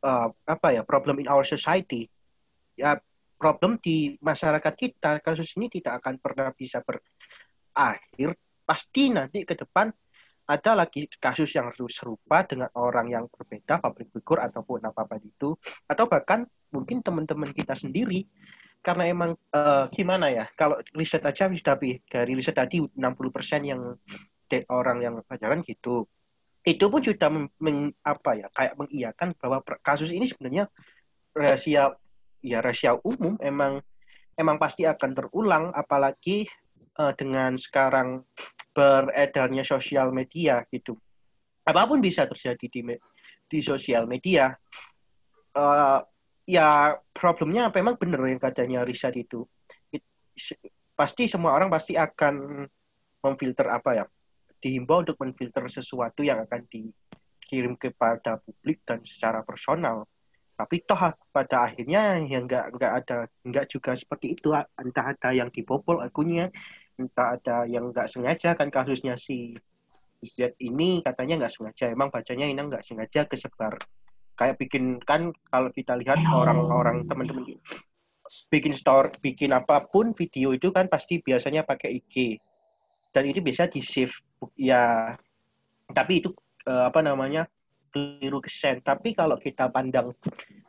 uh, 0.05 0.29
apa 0.45 0.77
ya 0.77 0.85
problem 0.85 1.17
in 1.17 1.25
our 1.25 1.41
society. 1.41 2.05
Ya 2.77 3.01
problem 3.41 3.81
di 3.81 4.13
masyarakat 4.21 4.73
kita, 4.77 5.25
kasus 5.25 5.57
ini 5.57 5.73
tidak 5.73 6.05
akan 6.05 6.21
pernah 6.21 6.53
bisa 6.53 6.85
berakhir. 6.85 8.37
Pasti 8.61 9.09
nanti 9.09 9.41
ke 9.41 9.57
depan 9.57 9.89
ada 10.45 10.71
lagi 10.77 11.09
kasus 11.17 11.49
yang 11.57 11.73
serupa 11.89 12.45
dengan 12.45 12.69
orang 12.77 13.09
yang 13.09 13.25
berbeda, 13.33 13.81
public 13.81 14.13
figure 14.13 14.43
ataupun 14.43 14.85
apa-apa 14.85 15.17
itu, 15.17 15.57
atau 15.89 16.05
bahkan 16.05 16.45
mungkin 16.69 17.01
teman-teman 17.01 17.55
kita 17.55 17.73
sendiri, 17.73 18.27
karena 18.83 19.07
emang 19.07 19.39
uh, 19.55 19.87
gimana 19.89 20.27
ya, 20.27 20.45
kalau 20.59 20.77
riset 20.91 21.23
aja 21.23 21.47
sudah 21.47 21.79
dari 22.11 22.31
riset 22.35 22.59
tadi 22.59 22.83
60% 22.83 22.99
yang 23.63 23.95
orang 24.69 25.01
yang 25.01 25.13
pacaran 25.25 25.65
gitu, 25.65 26.05
itu 26.63 26.85
pun 26.87 27.01
sudah 27.03 27.29
meng, 27.59 27.91
apa 28.05 28.31
ya, 28.39 28.47
kayak 28.55 28.73
mengiyakan 28.79 29.29
bahwa 29.35 29.59
kasus 29.83 30.13
ini 30.15 30.29
sebenarnya 30.29 30.71
rahasia 31.33 31.97
ya 32.43 32.59
rahasia 32.59 32.95
umum 33.01 33.35
emang 33.41 33.81
emang 34.37 34.57
pasti 34.61 34.85
akan 34.85 35.11
terulang 35.15 35.65
apalagi 35.73 36.45
uh, 36.99 37.11
dengan 37.17 37.57
sekarang 37.57 38.23
beredarnya 38.73 39.63
sosial 39.65 40.09
media 40.15 40.63
gitu. 40.69 40.97
Apa 41.63 41.87
pun 41.87 42.03
bisa 42.03 42.25
terjadi 42.27 42.65
di 42.67 42.81
di 43.47 43.59
sosial 43.61 44.09
media 44.09 44.51
uh, 45.55 45.99
ya 46.43 46.97
problemnya 47.15 47.71
apa 47.71 47.79
emang 47.79 47.95
benar 47.95 48.23
yang 48.27 48.41
katanya 48.41 48.83
riset 48.83 49.15
itu. 49.15 49.45
It, 49.93 50.03
pasti 50.93 51.29
semua 51.29 51.53
orang 51.55 51.69
pasti 51.69 51.97
akan 51.97 52.65
memfilter 53.23 53.67
apa 53.69 53.89
ya 53.95 54.05
dihimbau 54.63 55.03
untuk 55.03 55.19
memfilter 55.19 55.67
sesuatu 55.67 56.23
yang 56.23 56.39
akan 56.47 56.63
dikirim 56.71 57.75
kepada 57.75 58.39
publik 58.39 58.79
dan 58.87 59.03
secara 59.03 59.43
personal. 59.43 60.07
Tapi 60.55 60.87
toh 60.87 61.11
pada 61.35 61.67
akhirnya 61.67 62.23
ya 62.23 62.39
nggak 62.39 62.79
nggak 62.79 62.93
ada 63.03 63.17
nggak 63.43 63.65
juga 63.67 63.91
seperti 63.99 64.39
itu. 64.39 64.55
Entah 64.55 65.11
ada 65.11 65.29
yang 65.35 65.51
dibobol 65.51 65.99
akunnya 65.99 66.47
entah 66.95 67.35
ada 67.35 67.67
yang 67.67 67.91
nggak 67.91 68.07
sengaja 68.07 68.53
kan 68.55 68.69
kasusnya 68.71 69.19
si 69.19 69.57
Z 70.23 70.55
ini 70.63 71.03
katanya 71.03 71.43
nggak 71.43 71.53
sengaja. 71.53 71.91
Emang 71.91 72.07
bacanya 72.07 72.47
ini 72.47 72.55
nggak 72.55 72.85
sengaja 72.87 73.27
kesebar. 73.27 73.75
Kayak 74.39 74.55
bikin 74.63 75.03
kan 75.03 75.35
kalau 75.51 75.69
kita 75.75 75.99
lihat 75.99 76.23
orang-orang 76.31 77.03
teman-teman 77.05 77.59
bikin 78.23 78.71
store 78.71 79.11
bikin 79.19 79.51
apa 79.51 79.83
pun 79.83 80.15
video 80.15 80.55
itu 80.55 80.71
kan 80.71 80.87
pasti 80.87 81.19
biasanya 81.19 81.67
pakai 81.67 81.99
IG 81.99 82.39
dan 83.13 83.23
itu 83.29 83.39
bisa 83.39 83.69
di 83.69 83.79
save 83.79 84.13
ya 84.57 85.13
tapi 85.93 86.19
itu 86.19 86.33
eh, 86.65 86.83
apa 86.89 86.99
namanya 86.99 87.47
keliru 87.93 88.41
kesen. 88.41 88.81
Tapi 88.81 89.13
kalau 89.13 89.37
kita 89.37 89.69
pandang 89.69 90.17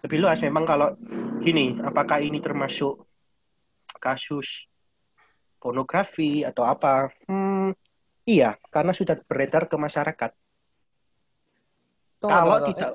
lebih 0.04 0.18
luas, 0.20 0.36
memang 0.44 0.68
kalau 0.68 0.92
gini, 1.40 1.80
apakah 1.80 2.20
ini 2.20 2.38
termasuk 2.44 3.00
kasus 3.96 4.68
pornografi 5.56 6.44
atau 6.44 6.68
apa? 6.68 7.08
Hmm, 7.24 7.72
iya, 8.28 8.60
karena 8.68 8.92
sudah 8.92 9.16
beredar 9.24 9.64
ke 9.64 9.76
masyarakat. 9.80 10.30
Tuh, 12.20 12.28
kalau 12.28 12.60
tuh, 12.60 12.68
tidak. 12.76 12.92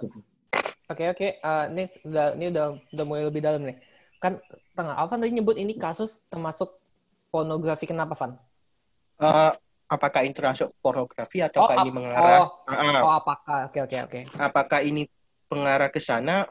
Oke 0.90 1.06
oke, 1.06 1.28
uh, 1.46 1.70
ini 1.70 1.86
udah 2.02 2.26
ini 2.34 2.46
udah 2.50 2.66
udah 2.94 3.06
mulai 3.06 3.26
lebih 3.26 3.42
dalam 3.42 3.62
nih. 3.66 3.78
Kan 4.22 4.42
tengah 4.74 4.98
Alvan 4.98 5.22
tadi 5.22 5.34
nyebut 5.38 5.58
ini 5.58 5.78
kasus 5.78 6.22
termasuk 6.30 6.78
pornografi 7.30 7.86
kenapa, 7.86 8.18
Van? 8.18 8.38
Uh, 9.20 9.52
apakah 9.92 10.24
ini 10.24 10.32
termasuk 10.32 10.72
pornografi 10.80 11.44
atau 11.44 11.68
oh, 11.68 11.76
ini 11.76 11.92
mengarah? 11.92 12.48
oh, 12.48 12.48
uh, 12.72 13.04
oh 13.04 13.14
apakah? 13.20 13.68
Oke 13.68 13.84
okay, 13.84 14.00
oke 14.00 14.08
okay, 14.08 14.24
oke. 14.24 14.32
Okay. 14.32 14.40
apakah 14.40 14.80
ini 14.80 15.04
pengarah 15.52 15.90
ke 15.92 16.00
sana? 16.00 16.48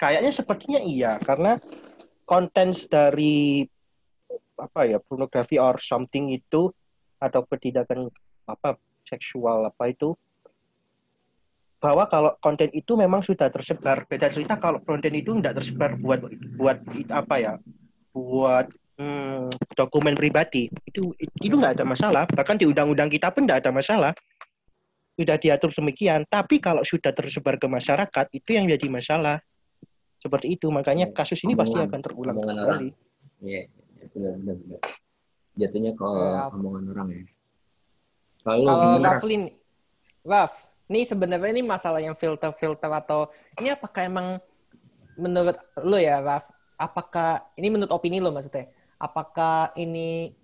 Kayaknya 0.00 0.32
sepertinya 0.32 0.80
iya 0.80 1.20
karena 1.20 1.60
konten 2.24 2.72
dari 2.88 3.68
apa 4.56 4.88
ya 4.88 4.98
pornografi 5.04 5.60
or 5.60 5.76
something 5.84 6.32
itu 6.32 6.72
atau 7.20 7.44
pertindakan 7.44 8.08
apa 8.48 8.80
seksual 9.04 9.68
apa 9.68 9.92
itu 9.92 10.16
bahwa 11.78 12.10
kalau 12.10 12.34
konten 12.42 12.72
itu 12.74 12.98
memang 12.98 13.22
sudah 13.22 13.52
tersebar. 13.52 14.02
Beda 14.10 14.26
cerita 14.32 14.58
kalau 14.58 14.82
konten 14.82 15.14
itu 15.14 15.36
tidak 15.38 15.62
tersebar 15.62 15.94
buat 15.94 16.26
buat 16.58 16.78
apa 17.12 17.34
ya 17.38 17.52
buat 18.10 18.66
hmm, 18.98 19.48
dokumen 19.78 20.12
pribadi. 20.18 20.68
Itu 20.84 21.14
itu 21.18 21.54
nggak 21.54 21.80
ada 21.80 21.84
masalah. 21.86 22.24
Bahkan 22.28 22.56
di 22.58 22.66
undang-undang 22.68 23.08
kita 23.08 23.30
pun 23.30 23.46
tidak 23.46 23.64
ada 23.64 23.70
masalah. 23.72 24.12
Sudah 25.18 25.34
diatur 25.34 25.74
demikian 25.74 26.22
tapi 26.30 26.62
kalau 26.62 26.86
sudah 26.86 27.10
tersebar 27.10 27.58
ke 27.58 27.66
masyarakat 27.66 28.26
itu 28.34 28.50
yang 28.54 28.66
jadi 28.66 28.86
masalah. 28.90 29.42
Seperti 30.18 30.58
itu. 30.58 30.66
Makanya 30.68 31.10
iya, 31.10 31.14
kasus 31.14 31.38
ini 31.46 31.54
pasti 31.54 31.78
akan 31.78 32.00
terulang 32.02 32.36
kembali. 32.36 32.90
iya 33.38 33.70
benar 34.10 34.34
benar 34.34 34.80
jatuhnya 35.58 35.92
ke 35.98 36.06
ya, 36.06 36.46
omongan 36.54 36.84
orang 36.94 37.08
ya. 37.10 37.22
Kalau 38.46 39.02
Raflin 39.02 39.42
Raf 40.22 40.72
ini 40.88 41.02
sebenarnya 41.04 41.50
ini 41.50 41.64
masalah 41.66 41.98
yang 41.98 42.14
filter-filter 42.14 42.88
atau 42.88 43.28
ini 43.58 43.74
apakah 43.74 44.06
emang 44.06 44.26
menurut 45.18 45.58
lo 45.82 45.98
ya 45.98 46.22
Raf? 46.22 46.54
Apakah 46.78 47.50
ini 47.58 47.74
menurut 47.74 47.90
opini 47.90 48.22
lo 48.22 48.30
maksudnya 48.30 48.70
apakah 48.98 49.72
ini 49.78 50.34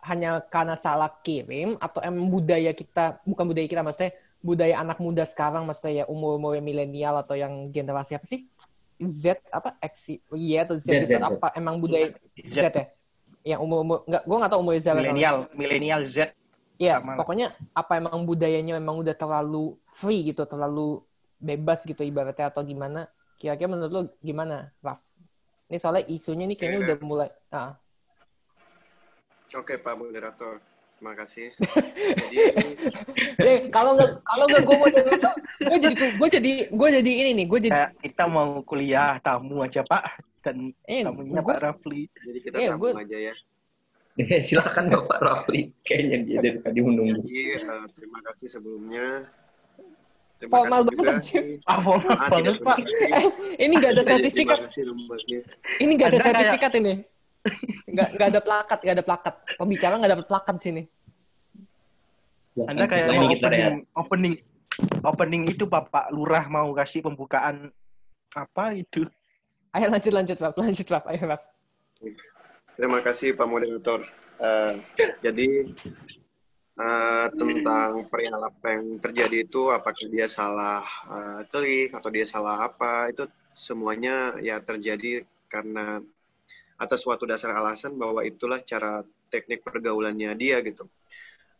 hanya 0.00 0.40
karena 0.40 0.78
salah 0.80 1.12
kirim 1.20 1.76
atau 1.76 2.00
emang 2.00 2.30
budaya 2.32 2.72
kita 2.72 3.20
bukan 3.28 3.44
budaya 3.44 3.68
kita 3.68 3.84
maksudnya 3.84 4.16
budaya 4.40 4.80
anak 4.80 4.96
muda 4.96 5.28
sekarang 5.28 5.68
maksudnya 5.68 6.02
ya 6.02 6.04
umur 6.08 6.40
umur 6.40 6.56
milenial 6.64 7.20
atau 7.20 7.36
yang 7.36 7.68
generasi 7.68 8.16
apa 8.16 8.24
sih? 8.24 8.48
Z 9.00 9.44
apa? 9.52 9.76
X 9.80 10.16
Y 10.32 10.56
atau 10.56 10.76
Z, 10.80 10.88
Z, 10.88 10.92
Z, 11.04 11.12
Z. 11.16 11.20
apa? 11.20 11.52
Emang 11.52 11.76
budaya 11.76 12.16
Z, 12.36 12.56
Z 12.56 12.66
ya? 12.72 12.86
Yang 13.56 13.60
umur 13.64 13.78
umur 13.84 13.98
nggak 14.08 14.22
gue 14.24 14.36
nggak 14.40 14.52
tahu 14.52 14.60
umur 14.64 14.74
Z 14.80 14.88
milenial 14.96 15.36
milenial 15.52 16.00
Z. 16.08 16.32
Iya, 16.80 16.96
pokoknya 16.96 17.52
apa 17.76 18.00
emang 18.00 18.24
budayanya 18.24 18.80
memang 18.80 19.04
udah 19.04 19.12
terlalu 19.12 19.76
free 19.92 20.32
gitu, 20.32 20.48
terlalu 20.48 21.04
bebas 21.36 21.84
gitu 21.84 22.00
ibaratnya 22.00 22.48
atau 22.48 22.64
gimana? 22.64 23.04
Kira-kira 23.36 23.68
menurut 23.68 23.92
lo 23.92 24.02
gimana, 24.24 24.72
Raf? 24.80 25.19
Ini 25.70 25.78
soalnya 25.78 26.04
isunya 26.10 26.44
ini 26.50 26.58
kayaknya 26.58 26.78
yeah. 26.82 26.86
udah 26.90 26.96
mulai. 27.06 27.30
Ah. 27.54 27.78
Oke 29.54 29.78
Pak 29.78 29.94
Moderator, 29.94 30.58
terima 30.98 31.14
kasih. 31.14 31.54
jadi 32.30 32.42
eh, 33.38 33.60
kalau 33.70 33.94
nggak 33.94 34.18
kalau 34.26 34.44
nggak 34.50 34.62
gue 34.66 34.76
mau 34.78 34.90
jadi 34.90 35.10
gue 35.62 35.78
jadi 35.78 35.94
gue 36.18 36.28
jadi 36.28 36.52
gue 36.74 36.88
jadi 37.02 37.12
ini 37.22 37.30
nih 37.38 37.46
gue 37.46 37.60
jadi 37.70 37.80
kita 38.02 38.24
mau 38.26 38.66
kuliah 38.66 39.22
tamu 39.22 39.62
aja 39.62 39.86
Pak 39.86 40.26
dan 40.42 40.74
eh, 40.90 41.06
tamunya 41.06 41.38
gua, 41.38 41.54
Pak 41.54 41.58
Rafli. 41.62 42.02
Jadi 42.10 42.38
kita 42.42 42.56
eh, 42.58 42.68
tamu 42.74 42.80
gua, 42.82 42.90
aja 42.98 43.18
ya. 43.30 43.34
Silakan 44.46 44.84
Bapak 44.90 45.18
Rafli. 45.22 45.70
Kayaknya 45.86 46.18
dia 46.26 46.38
dari 46.42 46.58
tadi 46.66 46.80
menunggu. 46.82 47.22
Iya, 47.30 47.62
eh, 47.62 47.86
terima 47.94 48.18
kasih 48.26 48.48
sebelumnya. 48.58 49.30
Terima 50.40 50.52
Formal 50.56 50.80
banget, 50.80 50.96
juga. 50.96 51.12
anjir. 51.12 51.42
Ah, 51.68 51.78
formal 51.84 52.16
Ah, 52.16 52.28
banget, 52.32 52.56
Pak. 52.64 52.76
Eh, 52.80 53.24
ini 53.60 53.74
nggak 53.76 53.92
ada 53.92 54.02
sertifikat. 54.02 54.58
Ini 55.76 55.92
nggak 55.92 56.08
ada 56.08 56.16
Anda 56.16 56.24
kayak- 56.24 56.24
sertifikat 56.24 56.72
ini. 56.80 56.92
Nggak 57.86 58.08
nggak 58.16 58.28
ada 58.32 58.40
plakat, 58.40 58.78
nggak 58.80 58.96
ada 58.96 59.04
plakat. 59.04 59.34
Pembicara 59.56 59.94
nggak 60.00 60.12
dapat 60.16 60.26
plakat 60.26 60.56
sini. 60.56 60.82
Silakan, 62.50 62.70
Anda 62.72 62.84
kayak 62.84 63.06
rehat. 63.06 63.20
opening, 63.36 63.76
opening, 63.94 64.34
opening 65.04 65.42
itu 65.44 65.64
Bapak 65.64 66.08
Lurah 66.08 66.44
mau 66.46 66.72
kasih 66.72 67.00
pembukaan 67.00 67.68
apa 68.32 68.72
itu? 68.72 69.04
Ayo 69.70 69.86
lanjut 69.86 70.10
lanjut 70.10 70.36
Raf, 70.36 70.56
lanjut 70.56 70.86
Raf, 70.88 71.04
ayo 71.06 71.22
Raf. 71.28 71.42
Terima 72.74 72.98
kasih 73.00 73.36
Pak 73.36 73.44
Moderator. 73.44 74.02
Eh, 74.40 74.72
jadi 75.20 75.68
eh, 76.80 77.26
tentang 77.36 78.08
perihal 78.08 78.40
apa 78.40 78.66
yang 78.76 78.96
terjadi 79.04 79.36
itu, 79.44 79.68
apakah 79.68 80.06
dia 80.08 80.26
salah 80.26 80.80
eh, 81.12 81.40
klik 81.52 81.92
atau 81.92 82.08
dia 82.08 82.24
salah 82.24 82.64
apa, 82.64 83.12
itu 83.12 83.28
semuanya 83.52 84.40
ya 84.40 84.58
terjadi 84.64 85.28
karena 85.52 86.00
atas 86.80 87.04
suatu 87.04 87.28
dasar 87.28 87.52
alasan 87.52 88.00
bahwa 88.00 88.24
itulah 88.24 88.64
cara 88.64 89.04
teknik 89.28 89.60
pergaulannya 89.60 90.32
dia 90.40 90.64
gitu. 90.64 90.88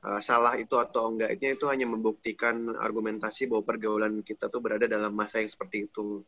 Eh, 0.00 0.20
salah 0.24 0.56
itu 0.56 0.80
atau 0.80 1.12
enggaknya 1.12 1.52
itu 1.60 1.68
hanya 1.68 1.84
membuktikan 1.84 2.72
argumentasi 2.72 3.52
bahwa 3.52 3.68
pergaulan 3.68 4.24
kita 4.24 4.48
tuh 4.48 4.64
berada 4.64 4.88
dalam 4.88 5.12
masa 5.12 5.44
yang 5.44 5.52
seperti 5.52 5.92
itu. 5.92 6.24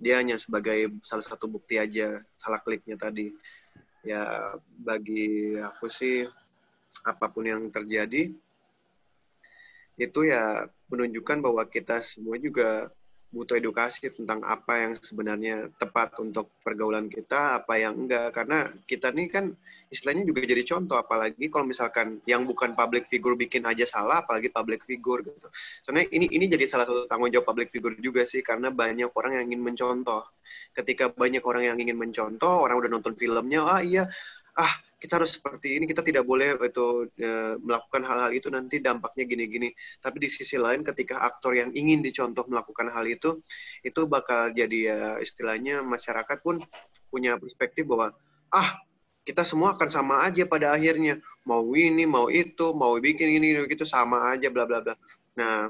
Dia 0.00 0.24
hanya 0.24 0.40
sebagai 0.40 0.88
salah 1.04 1.22
satu 1.22 1.46
bukti 1.46 1.76
aja 1.76 2.24
salah 2.40 2.60
kliknya 2.64 2.96
tadi 2.96 3.30
ya 4.04 4.52
bagi 4.84 5.56
aku 5.56 5.88
sih 5.88 6.28
apa 7.02 7.26
pun 7.32 7.44
yang 7.48 7.66
terjadi 7.74 8.30
itu 9.98 10.20
ya 10.26 10.66
menunjukkan 10.90 11.38
bahwa 11.42 11.62
kita 11.66 12.02
semua 12.02 12.38
juga 12.38 12.90
butuh 13.34 13.58
edukasi 13.58 14.14
tentang 14.14 14.46
apa 14.46 14.86
yang 14.86 14.92
sebenarnya 14.94 15.74
tepat 15.74 16.14
untuk 16.22 16.54
pergaulan 16.62 17.10
kita, 17.10 17.58
apa 17.58 17.82
yang 17.82 18.06
enggak. 18.06 18.30
Karena 18.30 18.70
kita 18.86 19.10
nih 19.10 19.26
kan 19.26 19.50
istilahnya 19.90 20.22
juga 20.22 20.46
jadi 20.46 20.62
contoh, 20.62 20.94
apalagi 20.94 21.50
kalau 21.50 21.66
misalkan 21.66 22.22
yang 22.30 22.46
bukan 22.46 22.78
public 22.78 23.10
figure 23.10 23.34
bikin 23.34 23.66
aja 23.66 23.82
salah, 23.90 24.22
apalagi 24.22 24.54
public 24.54 24.86
figure 24.86 25.26
gitu. 25.26 25.50
Soalnya 25.82 26.06
ini 26.14 26.30
ini 26.30 26.46
jadi 26.46 26.70
salah 26.70 26.86
satu 26.86 27.10
tanggung 27.10 27.34
jawab 27.34 27.50
public 27.50 27.74
figure 27.74 27.98
juga 27.98 28.22
sih, 28.22 28.40
karena 28.46 28.70
banyak 28.70 29.10
orang 29.10 29.42
yang 29.42 29.50
ingin 29.50 29.66
mencontoh. 29.66 30.22
Ketika 30.70 31.10
banyak 31.10 31.42
orang 31.42 31.74
yang 31.74 31.76
ingin 31.78 31.98
mencontoh, 31.98 32.62
orang 32.62 32.78
udah 32.78 32.90
nonton 32.90 33.18
filmnya, 33.18 33.66
ah 33.66 33.82
iya, 33.82 34.06
ah 34.58 34.72
kita 35.04 35.20
harus 35.20 35.36
seperti 35.36 35.76
ini, 35.76 35.84
kita 35.84 36.00
tidak 36.00 36.24
boleh 36.24 36.56
itu 36.64 37.12
eh, 37.20 37.60
melakukan 37.60 38.08
hal-hal 38.08 38.32
itu 38.32 38.48
nanti 38.48 38.80
dampaknya 38.80 39.28
gini-gini. 39.28 39.68
Tapi 40.00 40.16
di 40.16 40.32
sisi 40.32 40.56
lain 40.56 40.80
ketika 40.80 41.20
aktor 41.20 41.52
yang 41.52 41.76
ingin 41.76 42.00
dicontoh 42.00 42.48
melakukan 42.48 42.88
hal 42.88 43.04
itu, 43.04 43.44
itu 43.84 44.00
bakal 44.08 44.48
jadi 44.56 44.78
ya 44.80 45.00
istilahnya 45.20 45.84
masyarakat 45.84 46.40
pun 46.40 46.64
punya 47.12 47.36
perspektif 47.36 47.84
bahwa 47.84 48.16
ah 48.48 48.80
kita 49.28 49.44
semua 49.44 49.76
akan 49.76 49.88
sama 49.92 50.24
aja 50.24 50.48
pada 50.48 50.72
akhirnya 50.72 51.20
mau 51.44 51.64
ini 51.76 52.08
mau 52.08 52.32
itu 52.32 52.72
mau 52.72 52.96
bikin 52.96 53.28
ini 53.40 53.60
gitu 53.68 53.84
sama 53.84 54.32
aja 54.32 54.48
bla 54.48 54.64
bla 54.64 54.80
bla. 54.80 54.96
Nah 55.36 55.68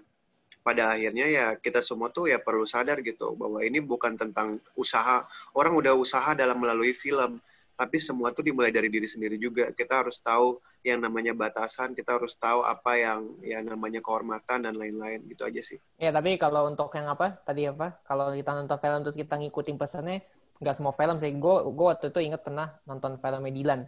pada 0.65 0.97
akhirnya 0.97 1.27
ya 1.29 1.47
kita 1.59 1.85
semua 1.85 2.09
tuh 2.09 2.31
ya 2.31 2.39
perlu 2.41 2.65
sadar 2.65 3.03
gitu 3.05 3.37
bahwa 3.37 3.61
ini 3.67 3.85
bukan 3.85 4.17
tentang 4.17 4.63
usaha 4.79 5.27
orang 5.53 5.75
udah 5.77 5.93
usaha 5.93 6.33
dalam 6.33 6.57
melalui 6.57 6.97
film 6.97 7.43
tapi 7.75 7.97
semua 7.99 8.31
tuh 8.37 8.45
dimulai 8.47 8.71
dari 8.71 8.89
diri 8.95 9.07
sendiri 9.07 9.37
juga 9.39 9.71
kita 9.75 10.07
harus 10.07 10.17
tahu 10.23 10.59
yang 10.89 11.01
namanya 11.05 11.33
batasan 11.35 11.97
kita 11.99 12.17
harus 12.17 12.35
tahu 12.39 12.61
apa 12.63 12.93
yang 13.01 13.21
ya 13.43 13.59
namanya 13.65 14.01
kehormatan 14.05 14.59
dan 14.67 14.75
lain-lain 14.81 15.21
gitu 15.31 15.43
aja 15.49 15.63
sih 15.65 15.79
Ya 16.05 16.11
tapi 16.11 16.31
kalau 16.43 16.67
untuk 16.71 16.91
yang 16.99 17.07
apa 17.15 17.39
tadi 17.47 17.71
apa? 17.71 17.87
Kalau 18.09 18.35
kita 18.35 18.51
nonton 18.59 18.79
film 18.83 19.01
terus 19.07 19.17
kita 19.23 19.35
ngikutin 19.39 19.77
pesannya, 19.79 20.17
nggak 20.61 20.75
semua 20.77 20.93
film 20.99 21.17
sih. 21.23 21.31
Gue 21.39 21.55
gue 21.71 21.87
waktu 21.87 22.07
itu 22.11 22.19
inget 22.27 22.43
pernah 22.47 22.67
nonton 22.89 23.13
filmnya 23.23 23.53
Dilan. 23.55 23.81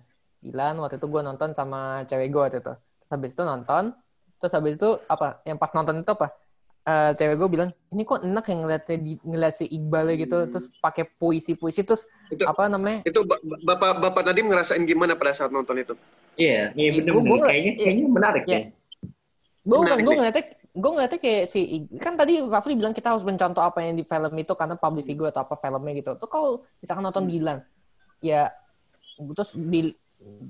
Dilan 0.44 0.74
waktu 0.82 0.96
itu 1.02 1.06
gue 1.10 1.22
nonton 1.28 1.50
sama 1.58 2.06
cewek 2.08 2.28
gue 2.30 2.42
waktu 2.46 2.58
itu. 2.62 2.72
Terus 2.78 3.10
habis 3.14 3.30
itu 3.34 3.42
nonton, 3.42 3.84
terus 4.38 4.52
habis 4.56 4.72
itu 4.78 4.88
apa? 5.14 5.26
Yang 5.48 5.58
pas 5.62 5.70
nonton 5.76 5.94
itu 6.02 6.10
apa? 6.14 6.26
Eh, 6.86 7.10
cewek 7.18 7.34
gue 7.34 7.48
bilang 7.50 7.70
ini 7.90 8.06
kok 8.06 8.22
enak 8.22 8.46
yang 8.46 8.62
ngeliatnya 8.62 8.96
di, 9.02 9.12
ngeliat 9.18 9.58
si 9.58 9.66
Iqbal 9.66 10.06
gitu, 10.14 10.38
Hmm. 10.38 10.50
terus 10.54 10.70
pakai 10.78 11.02
puisi-puisi, 11.02 11.82
terus 11.82 12.06
itu 12.30 12.46
apa 12.46 12.70
namanya? 12.70 13.02
itu 13.02 13.26
Ba- 13.26 13.42
bapak 13.42 13.90
bapak 13.98 14.22
Nadim 14.22 14.46
ngerasain 14.46 14.86
gimana 14.86 15.18
pada 15.18 15.34
saat 15.34 15.50
nonton 15.50 15.74
itu 15.82 15.98
Iya, 16.38 16.70
iya 16.78 16.88
Eh, 16.94 17.02
bener 17.02 17.12
gua- 17.18 17.50
Kayaknya, 17.50 17.72
kayaknya 17.74 18.04
menarik 18.06 18.44
ya. 18.46 18.60
Gue 19.66 19.76
bukan, 19.82 19.98
gue 19.98 20.14
ngeliatnya, 20.14 20.44
gue 20.54 20.90
ngeliatnya 20.94 21.18
kayak 21.18 21.44
si, 21.50 21.60
kan 21.98 22.14
tadi 22.14 22.38
Rafli 22.38 22.78
bilang 22.78 22.94
kita 22.94 23.10
harus 23.10 23.26
mencontoh 23.26 23.66
apa 23.66 23.82
yang 23.82 23.98
di 23.98 24.06
film 24.06 24.30
itu 24.38 24.52
karena 24.54 24.78
public 24.78 25.10
figure 25.10 25.34
atau 25.34 25.42
apa 25.42 25.58
filmnya 25.58 25.90
gitu. 25.90 26.14
Tuh 26.22 26.30
kalau 26.30 26.62
misalkan 26.78 27.02
nonton 27.02 27.26
Dilan, 27.26 27.66
ya 28.22 28.54
terus 29.34 29.58
di 29.58 29.90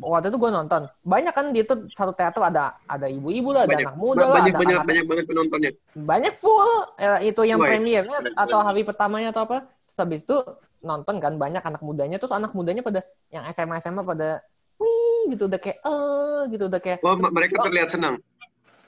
waktu 0.01 0.31
itu 0.31 0.39
gue 0.39 0.51
nonton, 0.51 0.83
banyak 1.03 1.35
kan 1.35 1.51
di 1.51 1.61
itu 1.61 1.75
satu 1.93 2.15
teater 2.15 2.39
ada 2.39 2.79
ada 2.87 3.07
ibu-ibu 3.11 3.51
lah, 3.51 3.67
ada 3.67 3.75
banyak 3.75 3.89
anak 3.91 3.99
muda 3.99 4.25
lah, 4.25 4.35
banyak 4.39 4.53
ada 4.55 4.59
banyak 4.63 4.77
anak- 4.77 4.87
banyak 4.89 5.05
banget 5.05 5.25
penontonnya 5.27 5.71
banyak 5.93 6.35
full 6.39 6.71
ya, 6.97 7.15
itu 7.21 7.43
yang 7.45 7.59
premiernya 7.59 8.19
keren, 8.23 8.35
atau 8.39 8.59
hari 8.63 8.83
pertamanya 8.87 9.35
atau 9.35 9.43
apa. 9.45 9.67
Terus 9.91 9.99
habis 9.99 10.21
itu 10.23 10.37
nonton 10.85 11.19
kan 11.19 11.35
banyak 11.35 11.63
anak 11.65 11.83
mudanya, 11.83 12.17
terus 12.21 12.31
anak 12.31 12.55
mudanya 12.55 12.85
pada 12.87 13.01
yang 13.33 13.43
SMA 13.51 13.81
SMA 13.81 14.03
pada 14.03 14.45
wih 14.79 15.33
gitu 15.35 15.49
udah 15.49 15.59
kayak 15.59 15.79
eh 15.83 16.41
gitu 16.53 16.65
udah 16.69 16.81
kayak 16.81 16.99
oh 17.03 17.17
terus 17.17 17.33
mereka 17.33 17.55
gua- 17.59 17.67
terlihat 17.67 17.89
senang 17.91 18.17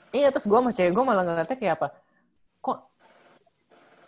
Iya 0.09 0.33
terus 0.33 0.49
gue 0.49 0.57
cewek 0.57 0.89
gue 0.89 1.03
malah 1.05 1.21
ngeliatnya 1.21 1.53
kayak 1.53 1.73
apa? 1.77 1.87
Kok 2.65 2.77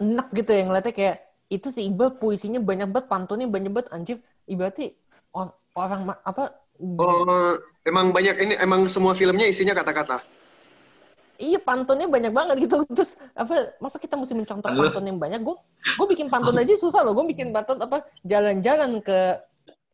enak 0.01 0.27
gitu 0.33 0.49
ya 0.49 0.63
ngeliatnya 0.65 0.93
kayak 0.97 1.15
itu 1.51 1.67
si 1.69 1.85
Iqbal 1.85 2.17
puisinya 2.17 2.57
banyak 2.57 2.89
banget, 2.89 3.05
pantunnya 3.05 3.45
banyak 3.45 3.69
banget 3.69 3.89
anjir. 3.93 4.17
Ibaratnya 4.49 4.97
or- 5.29 5.53
orang 5.77 6.09
apa? 6.25 6.57
Oh 6.81 7.55
emang 7.85 8.09
banyak 8.09 8.35
ini 8.41 8.53
emang 8.57 8.89
semua 8.89 9.13
filmnya 9.13 9.45
isinya 9.47 9.77
kata-kata 9.77 10.21
Iya 11.41 11.57
pantunnya 11.57 12.05
banyak 12.05 12.29
banget 12.29 12.69
gitu. 12.69 12.85
Terus 12.93 13.17
apa? 13.33 13.73
Masa 13.81 13.97
kita 13.97 14.13
mesti 14.13 14.37
mencontoh 14.37 14.69
Aduh. 14.69 14.93
pantun 14.93 15.09
yang 15.09 15.17
banyak? 15.17 15.41
Gue 15.41 15.57
gue 15.97 16.07
bikin 16.13 16.29
pantun 16.29 16.53
aja 16.53 16.69
susah 16.77 17.01
loh. 17.01 17.17
Gue 17.17 17.33
bikin 17.33 17.49
pantun 17.49 17.81
apa? 17.81 18.05
Jalan-jalan 18.21 19.01
ke 19.01 19.41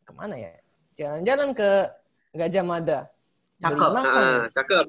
ke 0.04 0.12
mana 0.12 0.36
ya? 0.36 0.52
Jalan-jalan 1.00 1.56
ke 1.56 1.88
Gajah 2.36 2.64
Mada. 2.68 3.08
Beli 3.64 3.64
Cakep. 3.64 3.90
makan. 3.96 4.04
ah 4.12 4.44
cakep 4.52 4.86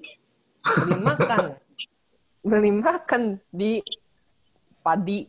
beli 0.64 0.96
makan 1.00 1.44
beli 2.50 2.72
makan 2.72 3.22
di 3.50 3.72
padi 4.84 5.28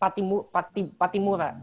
patimu 0.00 0.48
pati 0.48 0.82
patimura 0.96 1.56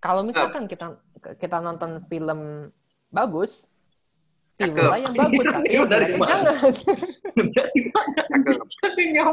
kalau 0.00 0.24
misalkan 0.24 0.68
kita 0.68 0.96
kita 1.40 1.56
nonton 1.60 2.00
film 2.08 2.70
bagus. 3.14 3.70
Pilihlah 4.54 4.98
yang 5.02 5.14
bagus 5.18 5.46
tapi 5.50 5.66
yang 5.74 5.86
Dari 5.90 6.14
jangan 6.14 6.52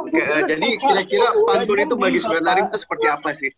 eh, 0.10 0.42
jadi 0.50 0.70
kira-kira 0.82 1.28
pantun 1.46 1.78
itu 1.78 1.96
bagi 1.98 2.18
saudara 2.18 2.42
Nadim 2.42 2.66
itu 2.74 2.78
seperti 2.82 3.06
apa 3.06 3.30
sih? 3.38 3.52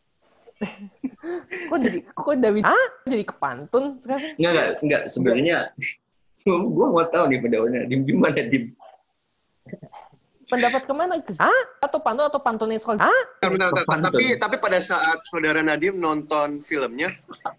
Kok 1.71 1.77
dari 1.79 1.99
kok 2.03 2.35
dari 2.35 2.61
jadi 3.07 3.23
ke 3.23 3.35
pantun 3.39 3.95
sekarang? 4.03 4.35
Enggak, 4.35 4.51
enggak, 4.51 4.67
enggak. 4.83 5.01
Sebenarnya 5.07 5.57
gue 6.43 6.87
mau 6.91 7.05
tahu 7.07 7.31
nih 7.31 7.39
pendapatnya 7.39 7.81
Dim 7.87 8.01
gimana 8.03 8.43
Dim? 8.43 8.75
Pendapat 10.53 10.81
ke 10.83 10.93
mana 10.93 11.13
ke 11.17 11.33
atau 11.79 11.99
pantun 11.99 12.25
atau 12.25 12.39
pantunnya 12.39 12.77
soal 12.77 13.01
Bentar, 13.41 13.69
bentar. 13.73 13.83
Tapi 14.07 14.37
tapi 14.37 14.55
pada 14.57 14.79
saat 14.79 15.19
saudara 15.25 15.59
Nadim 15.59 15.97
nonton 15.97 16.59
filmnya, 16.59 17.09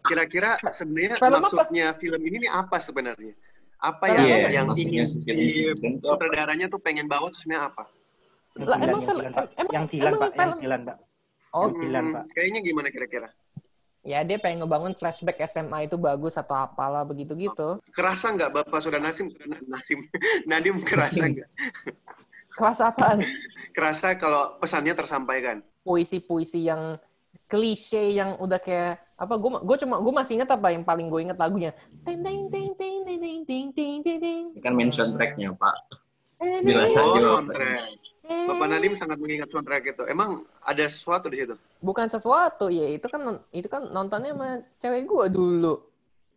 kira-kira 0.02 0.54
sebenarnya 0.70 1.18
Film 1.18 1.35
apa? 1.35 1.44
maksudnya 1.44 1.87
film 1.96 2.20
ini 2.22 2.37
nih 2.40 2.50
apa 2.50 2.76
sebenarnya? 2.78 3.35
Apa 3.76 4.04
Film 4.07 4.22
yang 4.22 4.38
apa? 4.38 4.48
yang 4.50 4.66
Maksudnya 4.70 5.02
ingin 5.04 5.09
film 5.50 5.92
apa? 5.92 6.07
sutradaranya 6.07 6.66
tuh 6.68 6.78
pengen 6.78 7.04
bawa 7.04 7.28
tuh 7.28 7.38
sebenarnya 7.38 7.68
apa? 7.68 7.85
Lah, 8.54 8.78
emang 8.78 8.87
yang 8.87 9.02
film- 9.02 9.24
Pak. 9.26 9.46
yang 9.59 9.87
emang 9.90 10.14
Pak. 10.14 10.30
Yang 10.30 10.54
film- 10.62 10.85
Pak. 10.87 10.96
oh 11.52 11.64
Yang 11.64 11.74
Dilan, 11.80 12.04
Hmm, 12.04 12.14
Pak. 12.14 12.24
kayaknya 12.33 12.61
gimana 12.62 12.88
kira-kira? 12.88 13.28
ya 14.04 14.20
dia 14.20 14.37
pengen 14.37 14.61
ngebangun 14.61 14.92
flashback 14.92 15.40
SMA 15.42 15.88
itu 15.88 15.96
bagus 15.96 16.37
atau 16.37 16.52
apalah 16.52 17.00
begitu 17.02 17.33
gitu 17.35 17.80
Kerasa 17.88 18.30
nggak 18.30 18.52
Bapak 18.52 18.78
Saudara 18.78 19.00
Nasim, 19.00 19.33
saudara 19.33 19.57
Nasim, 19.64 20.04
Nadim 20.44 20.76
kerasa 20.78 21.24
nggak? 21.24 21.48
Kelas 22.55 22.79
apaan 22.81 23.19
Kerasa 23.75 24.14
kalau 24.14 24.57
pesannya 24.59 24.95
tersampaikan? 24.95 25.59
puisi-puisi 25.85 26.64
yang 26.64 26.97
klise 27.45 28.14
yang 28.14 28.40
udah 28.40 28.57
kayak 28.57 29.05
apa 29.14 29.35
gue 29.37 29.51
gue 29.62 29.77
cuma 29.85 30.01
gue 30.01 30.14
masih 30.17 30.40
ingat 30.40 30.51
apa 30.51 30.73
yang 30.73 30.81
paling 30.81 31.07
gue 31.07 31.21
ingat 31.23 31.37
lagunya 31.37 31.71
teng, 32.03 32.25
teng, 32.25 32.49
teng, 32.49 32.73
teng, 32.75 32.99
teng, 33.05 33.19
teng, 33.21 33.40
teng, 33.45 33.99
teng, 34.01 34.19
teng. 34.19 34.43
Ini 34.57 34.62
kan 34.64 34.73
main 34.73 34.88
soundtracknya 34.88 35.53
Pak. 35.55 35.77
Jelas 36.64 36.90
eh, 36.90 36.99
Oh, 36.99 37.14
aja. 37.14 37.23
soundtrack. 37.37 37.81
Bapak 38.25 38.67
Nadim 38.67 38.97
sangat 38.97 39.21
mengingat 39.21 39.53
soundtrack 39.53 39.85
itu. 39.93 40.03
Emang 40.09 40.43
ada 40.64 40.85
sesuatu 40.88 41.29
di 41.29 41.45
situ? 41.45 41.55
bukan 41.85 42.09
sesuatu 42.09 42.73
ya 42.73 42.88
itu 42.88 43.05
kan 43.05 43.21
itu 43.53 43.69
kan 43.69 43.85
nontonnya 43.93 44.33
sama 44.33 44.51
cewek 44.81 45.05
gue 45.05 45.27
dulu 45.29 45.75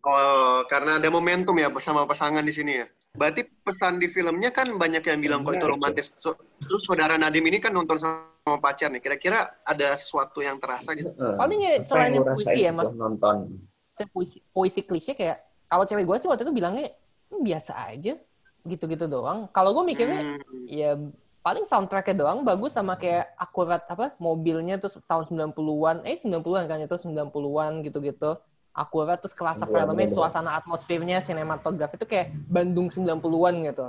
Oh, 0.04 0.64
karena 0.68 1.00
ada 1.00 1.08
momentum 1.08 1.56
ya 1.56 1.68
bersama 1.68 2.04
pasangan 2.04 2.44
di 2.44 2.52
sini 2.52 2.80
ya. 2.80 2.88
Berarti 3.18 3.42
pesan 3.66 3.98
di 3.98 4.08
filmnya 4.08 4.54
kan 4.54 4.70
banyak 4.72 5.02
yang 5.02 5.20
bilang 5.20 5.42
kok 5.42 5.58
itu 5.58 5.66
romantis. 5.66 6.14
So- 6.22 6.38
Terus 6.58 6.86
saudara 6.86 7.18
Nadim 7.18 7.46
ini 7.46 7.58
kan 7.58 7.70
nonton 7.70 7.98
sama 7.98 8.58
pacar 8.58 8.90
nih. 8.90 9.02
Kira-kira 9.02 9.58
ada 9.62 9.88
sesuatu 9.94 10.40
yang 10.40 10.58
terasa 10.58 10.94
gitu? 10.94 11.10
Paling 11.14 11.60
ya 11.60 11.72
yang 11.78 11.86
selain 11.86 12.14
puisi 12.22 12.62
ya, 12.62 12.72
Mas. 12.72 12.94
nonton 12.94 13.58
Saya 13.94 14.08
puisi, 14.10 14.38
puisi 14.54 14.82
klise 14.82 15.14
kayak 15.14 15.42
kalau 15.66 15.84
cewek 15.84 16.06
gue 16.06 16.18
sih 16.18 16.30
waktu 16.30 16.46
itu 16.46 16.54
bilangnya 16.54 16.94
"Hmm, 17.28 17.42
biasa 17.42 17.74
aja 17.90 18.14
gitu-gitu 18.64 19.06
doang. 19.06 19.50
Kalau 19.50 19.74
gue 19.74 19.84
mikirnya 19.84 20.22
Hmm. 20.38 20.66
ya 20.66 20.94
paling 21.42 21.66
soundtracknya 21.66 22.14
doang 22.14 22.44
bagus 22.44 22.76
sama 22.76 22.94
kayak 22.94 23.34
akurat 23.36 23.82
apa 23.88 24.14
mobilnya 24.20 24.78
terus 24.78 25.00
tahun 25.04 25.26
90-an 25.26 26.04
eh 26.04 26.14
90-an 26.14 26.68
kan 26.68 26.78
itu 26.78 26.96
90-an 27.00 27.82
gitu-gitu 27.82 28.36
akurat 28.78 29.18
terus 29.18 29.34
kerasa 29.34 29.66
90-an, 29.66 29.90
filmnya 29.90 30.08
suasana 30.08 30.54
atmosfernya 30.54 31.18
sinematografi 31.20 31.98
itu 31.98 32.06
kayak 32.06 32.30
Bandung 32.46 32.88
90-an 32.88 33.56
gitu 33.66 33.88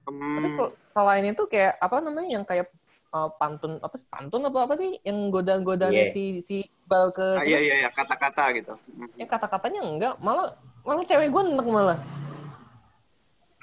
tapi 0.00 0.10
Hmm. 0.10 0.56
sel- 0.56 0.74
selain 0.88 1.24
itu 1.24 1.46
kayak 1.46 1.78
apa 1.78 1.96
namanya 2.00 2.28
yang 2.32 2.42
kayak 2.42 2.66
uh, 3.08 3.30
pantun 3.30 3.78
apa 3.78 3.94
sih, 3.94 4.06
pantun 4.06 4.42
apa 4.42 4.58
apa 4.60 4.74
sih 4.74 4.98
yang 5.00 5.30
goda-godanya 5.30 6.08
Iya. 6.08 6.12
si 6.12 6.24
si 6.40 6.56
Iqbal 6.64 7.12
ke 7.12 7.26
Ah, 7.36 7.44
iya 7.44 7.58
iya 7.60 7.74
iya 7.78 7.90
kata-kata 7.90 8.50
gitu. 8.52 8.74
Hmm. 8.90 9.06
ya 9.14 9.24
kata-katanya 9.24 9.80
enggak 9.80 10.14
malah 10.18 10.56
malah 10.82 11.04
cewek 11.04 11.30
gue 11.30 11.42
enek 11.44 11.62
malah 11.64 11.98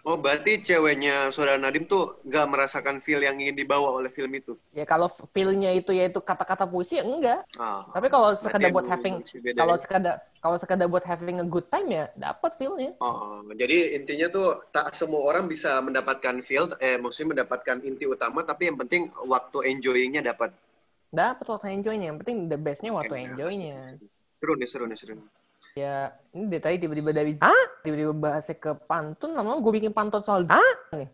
Oh 0.07 0.15
berarti 0.15 0.63
ceweknya 0.63 1.35
saudara 1.35 1.59
Nadim 1.59 1.83
tuh 1.83 2.15
nggak 2.23 2.45
merasakan 2.47 3.03
feel 3.03 3.19
yang 3.19 3.35
ingin 3.43 3.59
dibawa 3.59 3.91
oleh 3.91 4.07
film 4.07 4.31
itu. 4.39 4.55
ya 4.71 4.87
kalau 4.87 5.11
feel-nya 5.11 5.75
itu 5.75 5.91
yaitu 5.91 6.23
kata-kata 6.23 6.63
puisi 6.63 6.95
ya 6.95 7.03
enggak 7.03 7.43
Ah, 7.59 7.83
tapi 7.91 8.07
kalau 8.07 8.31
sekedar 8.39 8.71
buat 8.71 8.87
having 8.87 9.19
kalau 9.59 9.75
ya. 9.75 9.81
sekedar 9.83 10.13
kalau 10.39 10.55
sekedar 10.55 10.87
buat 10.87 11.03
having 11.03 11.43
a 11.43 11.47
good 11.47 11.67
time 11.67 11.91
ya 11.91 12.07
dapat 12.15 12.55
feel-nya 12.55 12.95
Oh, 13.03 13.43
jadi 13.51 13.99
intinya 13.99 14.31
tuh 14.31 14.47
tak 14.71 14.95
semua 14.95 15.27
orang 15.27 15.51
bisa 15.51 15.75
mendapatkan 15.83 16.39
feel, 16.39 16.71
eh 16.79 16.95
maksudnya 16.95 17.43
mendapatkan 17.43 17.77
inti 17.83 18.07
utama, 18.07 18.47
tapi 18.47 18.71
yang 18.71 18.79
penting 18.79 19.11
waktu 19.27 19.75
enjoyingnya 19.75 20.23
dapat. 20.23 20.55
dapat 21.11 21.45
waktu 21.51 21.67
enjoy-nya 21.83 22.15
yang 22.15 22.17
penting 22.23 22.47
the 22.47 22.55
best-nya 22.55 22.95
waktu 22.95 23.27
enjoy-nya 23.27 23.99
Seru 24.39 24.53
nih, 24.55 24.67
seru 24.71 24.85
nih, 24.87 24.97
seru. 24.97 25.13
nih. 25.19 25.27
Ya 25.77 26.09
ini 26.33 26.45
dari 26.49 26.61
tadi 26.61 26.75
tiba-tiba 26.81 27.13
dari 27.13 27.37
ah 27.37 27.65
tiba-tiba 27.85 28.13
bahasnya 28.17 28.57
ke 28.57 28.71
pantun 28.89 29.37
lama 29.37 29.61
gue 29.61 29.73
bikin 29.77 29.93
pantun 29.93 30.25
soal 30.25 30.41
ah 30.49 30.75
nih. 30.97 31.09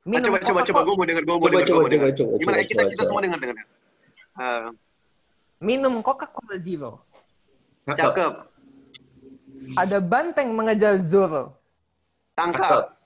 Ah, 0.00 0.16
coba, 0.24 0.40
coba, 0.40 0.60
coba, 0.64 0.80
gue 0.80 0.94
mau 0.96 1.04
denger, 1.04 1.22
gue 1.28 1.36
mau 1.36 1.44
coba 1.44 1.60
denger, 1.60 1.66
coba 1.68 1.80
coba 1.92 2.08
coba 2.16 2.32
Gimana? 2.40 2.56
coba, 2.56 2.64
kita, 2.64 2.80
coba, 2.80 2.90
kita 2.96 3.02
semua 3.04 3.20
denger, 3.20 3.38
denger. 3.44 3.56
Ah, 4.32 4.68
minum 5.60 6.00
Coca-Cola 6.00 6.56
Zero. 6.56 7.04
Cakep. 7.84 8.48
ada 9.76 9.98
banteng 10.00 10.56
mengejar 10.56 10.96
Zoro. 11.04 11.52
Tangkap, 12.32 12.96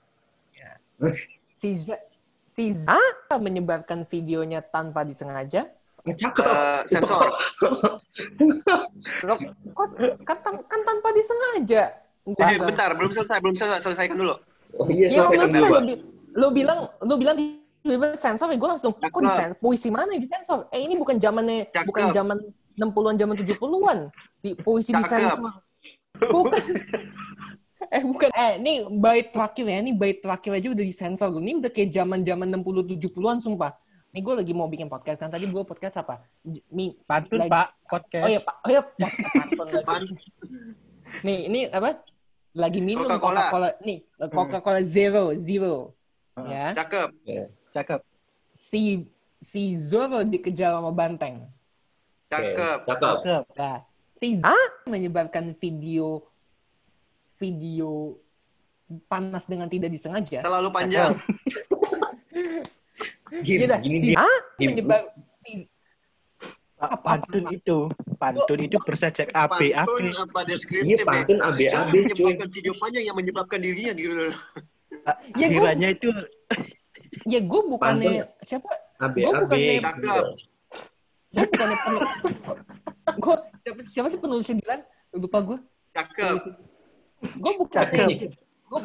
si 1.59 1.75
Z 1.75 1.99
si 2.47 2.71
Z 2.71 2.87
ah 2.87 3.35
menyebarkan 3.35 4.07
videonya 4.07 4.63
tanpa 4.63 5.03
disengaja 5.03 5.67
Cakep 6.05 6.45
Eh, 6.45 6.79
sensor, 6.87 7.33
Loh, 9.25 9.37
kok 9.73 9.87
kan, 10.21 10.37
kan 10.61 10.81
tanpa 10.81 11.09
disengaja 11.11 11.83
Eh, 12.25 12.57
bentar, 12.57 12.93
belum 12.93 13.09
selesai, 13.11 13.37
belum 13.37 13.53
selesai, 13.53 13.81
selesaikan 13.81 14.13
dulu. 14.15 14.33
oh 14.75 14.87
iya 14.89 15.09
Ya 15.09 15.25
lu, 15.25 15.81
bi- 15.81 16.01
lu 16.31 16.47
bilang 16.51 16.79
lu 17.01 17.15
bilang 17.15 17.37
tiba 17.81 18.13
sensor 18.13 18.49
ya 18.49 18.57
gue 18.57 18.69
langsung 18.69 18.93
kok 18.93 19.01
Cakep. 19.01 19.21
di 19.21 19.29
sen- 19.31 19.55
puisi 19.57 19.89
mana 19.89 20.09
di 20.11 20.25
sensor? 20.25 20.65
Eh 20.69 20.81
ini 20.81 20.93
bukan 20.93 21.17
zamannya 21.17 21.69
Cakep. 21.69 21.85
bukan 21.85 22.05
zaman 22.11 22.37
60-an 22.75 23.15
zaman 23.15 23.35
70-an. 23.39 23.99
Di 24.41 24.51
puisi 24.53 24.89
di 24.89 25.03
sensor. 25.05 25.53
Bukan. 26.17 26.61
eh 27.87 28.01
bukan. 28.03 28.29
Eh 28.31 28.51
ini 28.57 28.73
bait 28.89 29.29
terakhir 29.29 29.65
ya, 29.65 29.77
ini 29.79 29.93
bait 29.93 30.17
terakhir 30.19 30.51
aja 30.53 30.67
udah 30.73 30.81
disensor. 30.83 31.29
Ini 31.31 31.61
udah 31.61 31.71
kayak 31.71 31.89
zaman-zaman 31.89 32.47
60 32.51 32.97
70-an 32.97 33.37
sumpah. 33.39 33.71
Nih 34.15 34.23
gue 34.23 34.31
lagi 34.31 34.53
mau 34.55 34.71
bikin 34.71 34.87
podcast 34.87 35.19
kan 35.19 35.27
tadi 35.27 35.43
gue 35.43 35.63
podcast 35.67 35.99
apa? 35.99 36.23
Mi, 36.71 36.95
Pantun 37.03 37.35
lagi- 37.35 37.51
Pak, 37.51 37.67
podcast. 37.83 38.23
Oh 38.23 38.29
iya 38.31 38.39
Pak, 38.39 38.55
oh 38.63 38.69
iya 38.71 38.81
podcast 38.87 39.31
pantun 39.35 39.67
lagi. 39.75 40.15
Nih, 41.19 41.39
ini 41.51 41.59
apa? 41.67 41.99
Lagi 42.55 42.79
minum 42.79 43.03
Coca-Cola. 43.03 43.51
Coca-Cola. 43.51 43.69
Nih, 43.83 44.07
Coca-Cola 44.15 44.79
Zero, 44.87 45.35
Zero. 45.35 45.91
Hmm. 46.39 46.47
Ya. 46.47 46.71
cakep, 46.71 47.11
Cakep. 47.75 47.99
Si 48.55 49.03
si 49.43 49.75
Zoro 49.83 50.23
dikejar 50.23 50.79
sama 50.79 50.95
banteng. 50.95 51.43
Cakep. 52.31 52.87
cakep 52.87 53.15
Cakep. 53.19 53.43
Nah, 53.59 53.83
si 54.15 54.39
Z 54.39 54.47
menyebarkan 54.87 55.51
video 55.51 56.23
video 57.35 58.15
panas 59.11 59.43
dengan 59.43 59.67
tidak 59.67 59.91
disengaja. 59.91 60.39
Terlalu 60.39 60.71
panjang. 60.71 61.19
Gini 63.35 63.63
dah, 63.65 63.79
gini 63.79 63.97
si 63.99 64.07
Gini. 64.55 64.67
menyebar 64.71 65.01
si 65.35 65.65
Apa- 66.75 66.99
Pantun 67.17 67.47
itu, 67.49 67.87
pantun 68.15 68.59
itu 68.59 68.77
bersajak 68.77 69.31
AB 69.31 69.71
Pantun 69.71 70.05
AB. 70.05 70.21
apa 70.21 70.39
deskriptif 70.43 70.85
iya 70.85 70.97
nih? 70.97 71.05
pantun 71.05 71.37
Jangan 71.39 71.49
ABAB 71.49 71.59
cuy. 71.87 72.03
menyebabkan 72.03 72.49
video 72.51 72.73
panjang 72.75 73.03
yang 73.03 73.15
menyebabkan 73.15 73.59
dirinya 73.59 73.93
gitu. 73.95 74.13
ya 75.39 75.47
gue 75.47 75.55
Kiranya 75.57 75.87
itu 75.89 76.09
ya 77.33 77.39
gue 77.39 77.61
bukannya 77.65 78.11
siapa? 78.41 78.69
ABAB 78.97 79.15
Gua 79.17 79.33
bukannya- 79.41 79.81
gue 81.31 81.43
bukannya 81.43 81.77
penuh 81.79 82.03
gue 83.23 83.35
siapa 83.85 84.07
sih 84.07 84.17
penulisnya 84.17 84.55
Dilan? 84.57 84.79
Lupa 85.13 85.37
gue 85.41 85.57
Cakep. 85.91 86.43
gue 87.23 87.53
bukannya 87.57 88.05
gue 88.65 88.79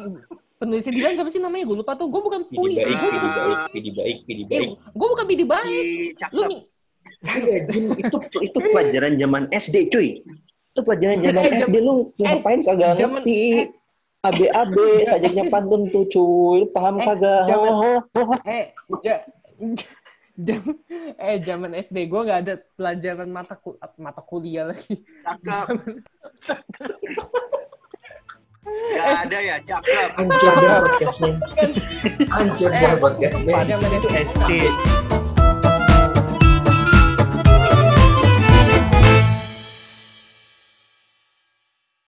penulisnya 0.61 0.93
Dilan 0.93 1.13
siapa 1.17 1.27
sih 1.27 1.41
namanya 1.41 1.65
gue 1.65 1.73
lupa 1.75 1.97
tuh 1.97 2.05
gue 2.05 2.21
bukan 2.21 2.41
pui 2.45 2.77
baik, 2.77 2.85
gue 2.85 3.09
pidi 3.09 3.27
bukan 3.27 3.57
pidi 3.67 3.89
baik, 3.91 4.17
pidi 4.21 4.41
eh, 4.43 4.47
baik. 4.61 4.69
gue 4.93 5.07
bukan 5.09 5.25
pidi 5.25 5.45
baik 5.45 5.85
lu 6.29 6.41
Kagak, 7.21 7.69
Jin, 7.69 7.85
itu 7.95 8.17
itu 8.39 8.57
pelajaran 8.63 9.13
zaman 9.13 9.43
SD, 9.51 9.89
cuy. 9.89 10.25
Itu 10.73 10.81
pelajaran 10.81 11.21
zaman 11.21 11.37
Eh, 11.39 11.53
SD 11.59 11.75
lu 11.77 11.93
ngapain 12.15 12.59
kagak 12.61 12.97
ngerti. 12.97 13.37
eh. 13.55 13.67
ABAB 14.21 14.77
sajaknya 15.03 15.43
pantun 15.47 15.85
tuh, 15.87 16.05
cuy. 16.07 16.61
Lu 16.61 16.67
paham 16.69 16.97
Eh, 16.97 17.05
kagak? 17.07 17.45
zaman- 17.45 17.73
Oh, 18.13 18.33
eh 18.43 18.73
ja, 19.01 19.21
jam 20.35 20.61
eh 21.15 21.37
zaman 21.39 21.71
SD 21.75 21.97
gue 22.05 22.21
nggak 22.23 22.39
ada 22.41 22.53
pelajaran 22.71 23.29
mata 23.29 23.53
ku- 23.53 23.77
mata 23.95 24.21
kuliah 24.21 24.65
lagi 24.67 25.05
Cakep. 25.21 25.77
Gak 28.61 29.25
ada 29.25 29.37
ya, 29.41 29.55
cakep. 29.59 30.07
Anjir 30.21 30.53
dah 30.53 30.79
podcastnya. 30.79 31.33
Anjir 32.29 32.69
dah 32.69 32.81
Eh, 32.85 32.95
podcastnya. 32.95 33.55
zaman 33.65 33.89
itu 33.89 34.07
SD. 34.13 34.49